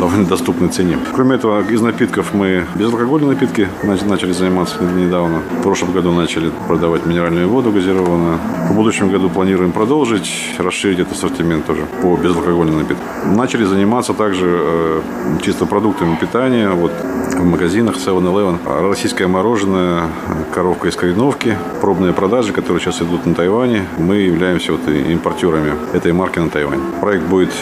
[0.00, 0.98] довольно доступной цене.
[1.14, 5.42] Кроме этого, из напитков мы безалкогольные напитки начали заниматься недавно.
[5.60, 8.38] В прошлом году начали продавать минеральную воду газированную.
[8.70, 13.36] В будущем году планируем продолжить, расширить этот ассортимент тоже по безалкогольным напиткам.
[13.36, 15.00] Начали заниматься также э,
[15.42, 16.70] чисто продуктами питания.
[16.70, 18.88] Вот в магазинах 7-Eleven.
[18.88, 20.08] Российское мороженое,
[20.52, 23.84] коровка из кореновки, пробные продажи, которые сейчас идут на Тайване.
[23.98, 26.80] Мы являемся вот импортерами этой марки на Тайвань.
[27.00, 27.52] Проект будет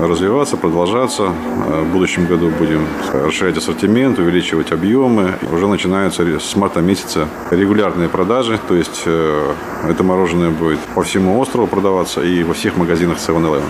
[0.00, 1.24] развиваться, продолжаться.
[1.24, 5.34] В будущем году будем расширять ассортимент, увеличивать объемы.
[5.52, 9.52] Уже начинаются с марта месяца регулярные продажи, то есть э,
[9.88, 13.62] это мороженое будет по всему острову продаваться и во всех магазинах 7-Eleven.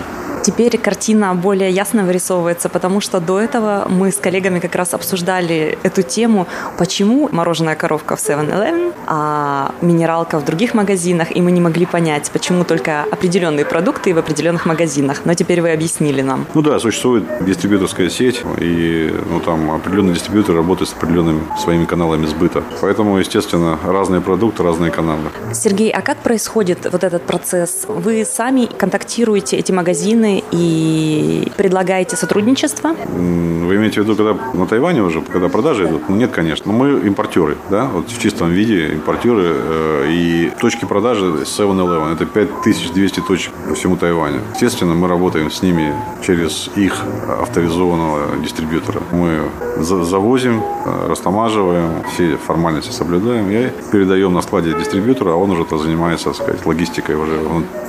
[0.45, 5.75] Теперь картина более ясно вырисовывается, потому что до этого мы с коллегами как раз обсуждали
[5.81, 6.45] эту тему,
[6.77, 12.29] почему мороженая коровка в 7-Eleven, а минералка в других магазинах, и мы не могли понять,
[12.31, 15.21] почему только определенные продукты в определенных магазинах.
[15.25, 16.45] Но теперь вы объяснили нам.
[16.53, 22.27] Ну да, существует дистрибьюторская сеть, и ну, там определенные дистрибьюторы работают с определенными своими каналами
[22.27, 22.61] сбыта.
[22.81, 25.31] Поэтому, естественно, разные продукты, разные каналы.
[25.53, 27.85] Сергей, а как происходит вот этот процесс?
[27.87, 32.93] Вы сами контактируете эти магазины и предлагаете сотрудничество?
[32.93, 36.09] Вы имеете в виду, когда на Тайване уже, когда продажи идут?
[36.09, 36.71] Ну, нет, конечно.
[36.71, 39.53] Мы импортеры, да, вот в чистом виде импортеры.
[39.55, 44.41] Э, и точки продажи 7-Eleven– это 5200 точек по всему Тайваню.
[44.53, 45.93] Естественно, мы работаем с ними
[46.25, 49.01] через их авторизованного дистрибьютора.
[49.11, 49.41] Мы
[49.77, 55.77] завозим, э, растамаживаем, все формальности соблюдаем и передаем на складе дистрибьютора, а он уже -то
[55.77, 57.39] занимается, так сказать, логистикой уже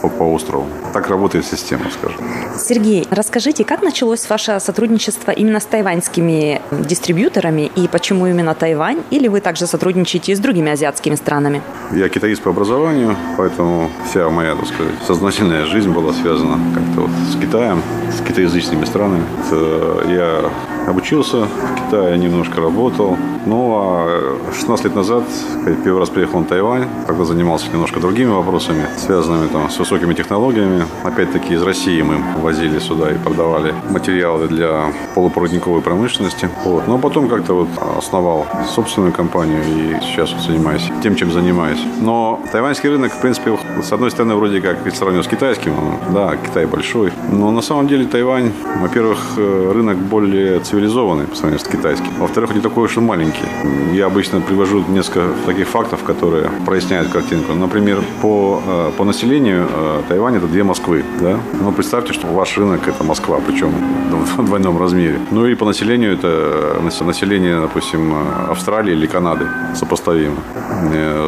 [0.03, 0.67] по, по острову.
[0.93, 2.21] Так работает система, скажем.
[2.59, 9.03] Сергей, расскажите, как началось ваше сотрудничество именно с тайваньскими дистрибьюторами и почему именно Тайвань?
[9.11, 11.63] Или вы также сотрудничаете с другими азиатскими странами?
[11.93, 17.11] Я китаист по образованию, поэтому вся моя, так сказать, сознательная жизнь была связана как-то вот
[17.33, 17.83] с Китаем,
[18.17, 19.25] с китаязычными странами.
[20.11, 20.51] Я
[20.87, 23.17] обучился в Китае, немножко работал.
[23.47, 25.23] Ну, а 16 лет назад,
[25.65, 30.15] когда первый раз приехал на Тайвань, когда занимался немножко другими вопросами, связанными там с высокими
[30.15, 30.85] технологиями.
[31.05, 36.51] Опять-таки из России мы возили сюда и продавали материалы для полупроводниковой промышленности.
[36.65, 36.89] Вот.
[36.89, 41.81] Но потом как-то вот основал собственную компанию и сейчас вот занимаюсь тем, чем занимаюсь.
[42.01, 45.73] Но тайваньский рынок, в принципе, с одной стороны, вроде как сравниваю с китайским,
[46.13, 47.13] да, Китай большой.
[47.31, 52.11] Но на самом деле Тайвань, во-первых, э, рынок более цивилизованный по сравнению с китайским.
[52.19, 53.36] Во-вторых, не такой уж и маленький.
[53.93, 57.55] Я обычно привожу несколько таких фактов, которые проясняют картинку.
[57.55, 61.05] Например, по, э, по населению э, Тайвань это две Москвы.
[61.21, 61.39] Да?
[61.61, 63.73] Ну, представьте, что ваш рынок это Москва, причем
[64.37, 65.19] в двойном размере.
[65.31, 68.15] Ну и по населению это население, допустим,
[68.51, 70.37] Австралии или Канады сопоставимо.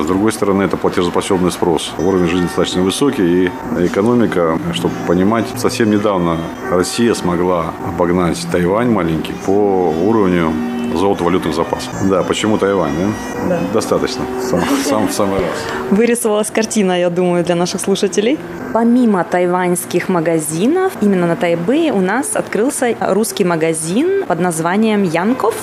[0.02, 1.92] С другой стороны, это платежеспособный спрос.
[1.98, 6.36] Уровень жизни достаточно высокий, и экономика, чтобы понимать, совсем недавно
[6.70, 10.52] Россия смогла обогнать Тайвань маленький по уровню
[11.18, 11.92] золотовалютных запасов.
[12.08, 13.48] Да, почему Тайвань, да?
[13.48, 13.60] Да.
[13.72, 14.24] Достаточно.
[14.40, 15.50] Сам, сам в самый раз.
[15.90, 18.38] Вырисовалась картина, я думаю, для наших слушателей.
[18.72, 25.54] Помимо тайваньских магазинов, именно на Тайбэе у нас открылся русский магазин под названием Янков.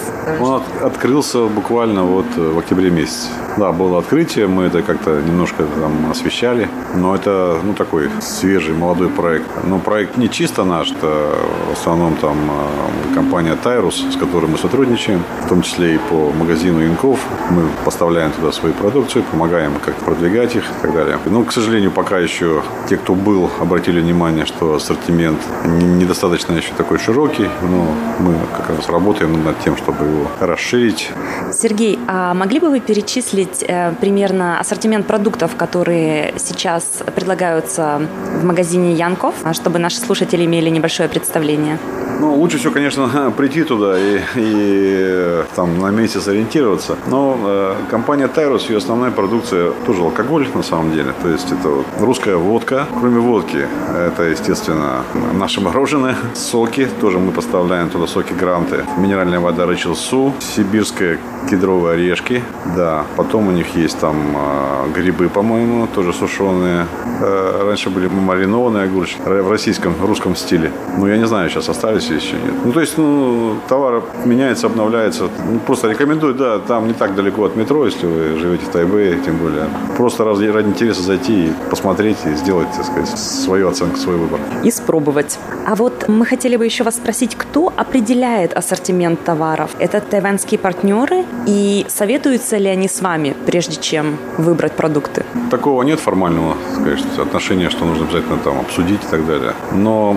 [0.42, 3.30] Он от, открылся буквально вот э, в октябре месяце.
[3.58, 9.10] Да, было открытие, мы это как-то немножко там освещали, но это, ну, такой свежий, молодой
[9.10, 9.48] проект.
[9.64, 11.36] Но проект не чисто наш, это
[11.70, 16.32] в основном там э, компания Тайрус, с которой мы сотрудничаем, в том числе и по
[16.32, 17.20] магазину Янков.
[17.52, 21.20] Мы поставляем туда свою продукцию, помогаем как-то продвигать их и так далее.
[21.26, 26.74] Но, к сожалению, пока еще те те, кто был, обратили внимание, что ассортимент недостаточно еще
[26.78, 27.88] такой широкий, но
[28.20, 31.12] мы как раз работаем над тем, чтобы его расширить.
[31.52, 38.02] Сергей, а могли бы вы перечислить э, примерно ассортимент продуктов, которые сейчас предлагаются
[38.42, 41.78] в магазине Янков, а чтобы наши слушатели имели небольшое представление?
[42.20, 46.96] Ну, лучше всего, конечно, прийти туда и, и там на месте сориентироваться.
[47.08, 51.14] Но э, компания Тайрус, ее основная продукция тоже алкоголь на самом деле.
[51.22, 52.85] То есть это вот русская водка.
[53.00, 53.68] Кроме водки,
[54.08, 56.88] это, естественно, наше мороженое, соки.
[57.02, 58.86] Тоже мы поставляем туда соки гранты.
[58.98, 61.20] Минеральная вода Рэчел Су, сибирская
[61.50, 62.44] кедровые орешки.
[62.76, 66.88] Да, потом у них есть там э, грибы, по-моему, тоже сушеные.
[67.22, 70.72] Э, раньше были маринованные огурчики в российском, русском стиле.
[70.98, 72.54] Ну, я не знаю, сейчас остались или еще нет.
[72.64, 75.30] Ну, то есть, ну, товар меняется, обновляется.
[75.50, 79.20] Ну, просто рекомендую, да, там не так далеко от метро, если вы живете в Тайбэе,
[79.24, 79.68] тем более.
[79.98, 84.40] Просто ради, ради интереса зайти и посмотреть и сделать, так сказать, свою оценку, свой выбор.
[84.64, 85.40] И спробовать.
[85.66, 89.72] А вот мы хотели бы еще вас спросить, кто определяет ассортимент товаров?
[89.80, 95.26] Это тайваньские партнеры и советуются ли они с вами, прежде чем выбрать продукты?
[95.50, 99.54] Такого нет формального, конечно, отношения, что нужно обязательно там обсудить и так далее.
[99.72, 100.16] Но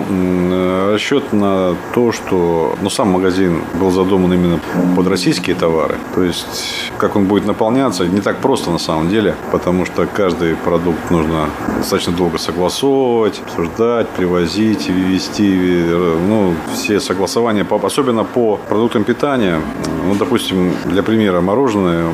[0.91, 4.59] расчет на то, что ну, сам магазин был задуман именно
[4.95, 5.95] под российские товары.
[6.15, 10.55] То есть, как он будет наполняться, не так просто на самом деле, потому что каждый
[10.55, 15.83] продукт нужно достаточно долго согласовывать, обсуждать, привозить, ввести.
[16.27, 19.61] Ну, все согласования, особенно по продуктам питания.
[20.07, 22.05] Ну, допустим, для примера мороженое,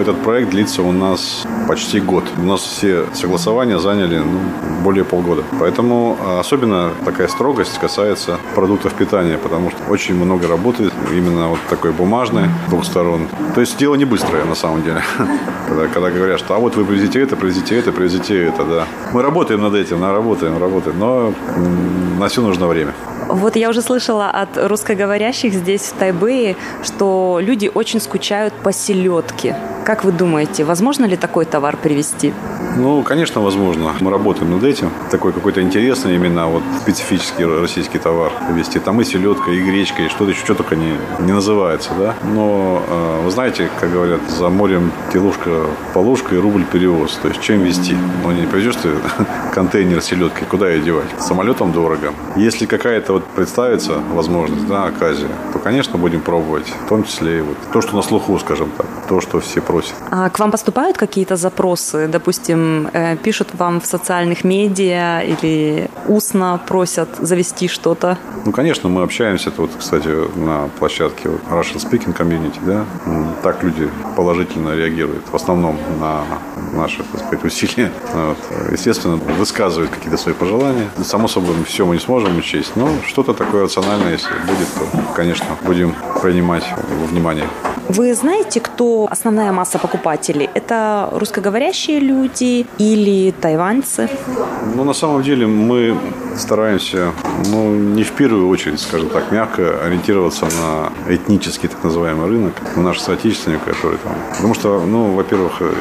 [0.00, 2.24] этот проект длится у нас почти год.
[2.38, 4.40] У нас все согласования заняли ну,
[4.82, 5.44] более полгода.
[5.58, 11.58] Поэтому а, особенно такая строгость касается продуктов питания, потому что очень много работы именно вот
[11.68, 13.28] такой бумажной, двух сторон.
[13.54, 15.02] То есть дело не быстрое на самом деле.
[15.68, 18.86] Когда, когда говорят, что а вот вы привезите это, привезите это, привезите это, да.
[19.12, 21.34] Мы работаем над этим, на работаем, работаем, но
[22.18, 22.94] на все нужно время.
[23.28, 29.56] Вот я уже слышала от русскоговорящих здесь, в Тайбэе, что люди очень скучают по селедке.
[29.90, 32.32] Как вы думаете, возможно ли такой товар привезти?
[32.76, 33.92] Ну, конечно, возможно.
[34.00, 34.90] Мы работаем над этим.
[35.10, 38.78] Такой какой-то интересный именно вот специфический российский товар вести.
[38.78, 42.14] Там и селедка, и гречка, и что-то еще, что только не, не называется, да.
[42.22, 47.18] Но, э, вы знаете, как говорят, за морем телушка полушка и рубль перевоз.
[47.20, 47.96] То есть, чем вести?
[48.22, 48.90] Ну, не повезешь ты
[49.54, 51.10] контейнер селедкой, куда ее девать?
[51.18, 52.12] Самолетом дорого.
[52.36, 56.72] Если какая-то вот представится возможность, да, оказия, то, конечно, будем пробовать.
[56.86, 59.79] В том числе и вот то, что на слуху, скажем так, то, что все просят.
[60.10, 62.08] А к вам поступают какие-то запросы?
[62.08, 68.18] Допустим, э, пишут вам в социальных медиа или устно просят завести что-то?
[68.44, 69.50] Ну, конечно, мы общаемся.
[69.50, 70.08] Это вот, кстати,
[70.38, 72.84] на площадке Russian Speaking Community, да,
[73.42, 75.24] так люди положительно реагируют.
[75.30, 76.24] В основном на
[76.72, 77.90] наши, так сказать, усилия.
[78.12, 78.38] Вот.
[78.72, 80.88] Естественно, высказывают какие-то свои пожелания.
[81.04, 85.46] Само собой, все мы не сможем учесть, но что-то такое рациональное, если будет, то, конечно,
[85.64, 86.64] будем принимать
[87.00, 87.46] во внимание.
[87.90, 90.48] Вы знаете, кто основная масса покупателей?
[90.54, 94.08] Это русскоговорящие люди или тайваньцы?
[94.76, 95.98] Ну, на самом деле мы
[96.40, 97.12] стараемся,
[97.46, 102.82] ну, не в первую очередь, скажем так, мягко ориентироваться на этнический так называемый рынок, на
[102.82, 104.14] наших соотечественников, которые там.
[104.36, 105.72] Потому что, ну, во-первых, э,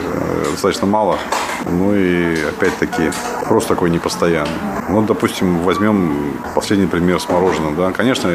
[0.51, 1.17] достаточно мало,
[1.65, 3.11] ну и опять-таки
[3.47, 4.51] просто такой непостоянный.
[4.89, 7.91] Вот, допустим, возьмем последний пример с мороженым, да.
[7.91, 8.29] Конечно,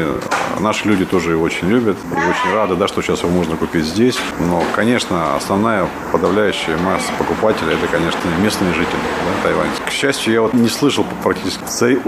[0.59, 3.85] наши люди тоже его очень любят и очень рады, да, что сейчас его можно купить
[3.85, 4.17] здесь.
[4.39, 9.69] Но, конечно, основная подавляющая масса покупателей это, конечно, местные жители да, Тайвань.
[9.85, 11.63] К счастью, я вот не слышал практически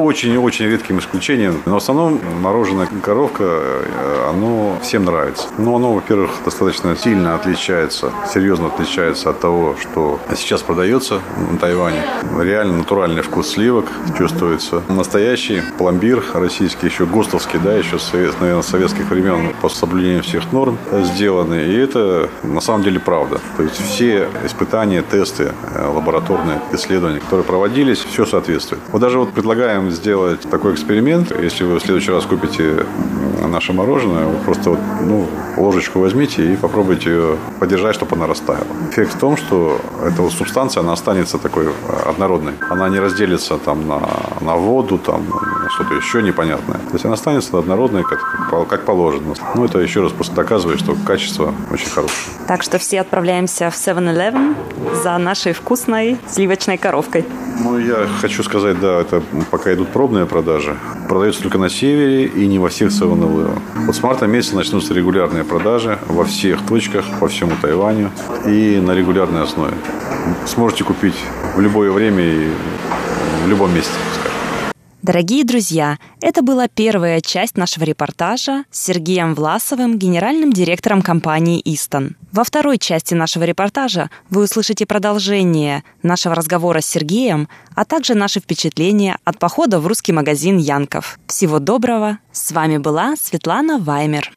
[0.08, 5.48] очень-очень редким исключением, но в основном мороженое коровка, э, оно всем нравится.
[5.58, 11.20] Но оно, во-первых, достаточно сильно отличается, серьезно отличается от того, что сейчас продается
[11.52, 12.02] на Тайване.
[12.40, 13.86] Реально натуральный вкус сливок
[14.18, 14.82] чувствуется.
[14.88, 21.66] Настоящий пломбир российский, еще ГОСТовский, да, еще, наверное, советских времен по соблюдению всех норм сделаны.
[21.66, 23.40] И это на самом деле правда.
[23.58, 28.82] То есть все испытания, тесты, э, лабораторные исследования, которые проводились, все соответствует.
[28.92, 31.32] Вот даже вот предлагаем сделать такой эксперимент.
[31.40, 32.86] Если вы в следующий раз купите
[33.48, 35.28] наше мороженое, вы просто вот, ну,
[35.58, 38.66] ложечку возьмите и попробуйте ее подержать, чтобы она растаяла.
[38.92, 41.70] Эффект в том, что эта вот субстанция, она останется такой э,
[42.06, 42.54] однородной.
[42.70, 44.02] Она не разделится там на,
[44.42, 45.24] на воду, там
[45.70, 46.78] что-то еще непонятное.
[46.78, 49.34] То есть она останется однородной, как, как положено.
[49.56, 52.18] Ну, это еще раз просто доказывает, что качество очень хорошее.
[52.48, 54.56] Так что все отправляемся в 7-Eleven
[55.04, 57.26] за нашей вкусной сливочной коровкой.
[57.60, 60.76] Ну, я хочу сказать, да, это пока идут пробные продажи.
[61.08, 63.60] Продается только на севере и не во всех 7-Eleven.
[63.86, 68.12] Вот с марта месяца начнутся регулярные продажи во всех точках, по всему Тайваню
[68.46, 69.74] и на регулярной основе.
[70.46, 71.16] Сможете купить
[71.56, 72.50] в любое время и
[73.46, 74.27] в любом месте, скажем.
[75.08, 82.18] Дорогие друзья, это была первая часть нашего репортажа с Сергеем Власовым, генеральным директором компании «Истон».
[82.34, 88.42] Во второй части нашего репортажа вы услышите продолжение нашего разговора с Сергеем, а также наши
[88.42, 91.18] впечатления от похода в русский магазин «Янков».
[91.28, 92.18] Всего доброго!
[92.34, 94.34] С вами была Светлана Ваймер.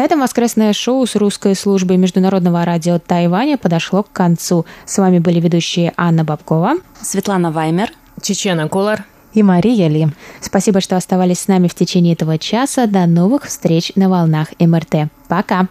[0.00, 4.64] На этом воскресное шоу с русской службой Международного радио Тайваня подошло к концу.
[4.86, 7.92] С вами были ведущие Анна Бабкова, Светлана Ваймер,
[8.22, 10.08] Чечена Кулар и Мария Ли.
[10.40, 12.86] Спасибо, что оставались с нами в течение этого часа.
[12.86, 15.10] До новых встреч на волнах МРТ.
[15.28, 15.68] Пока!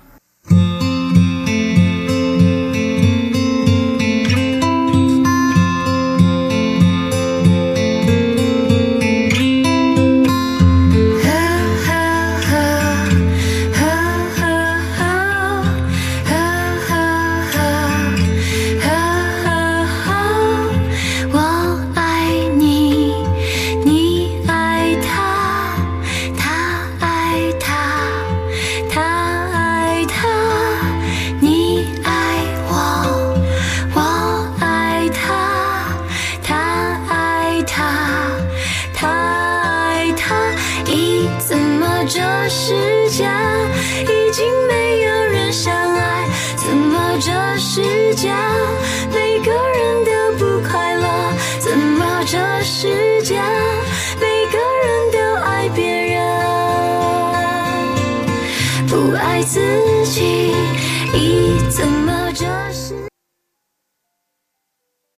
[0.48, 0.99] thank you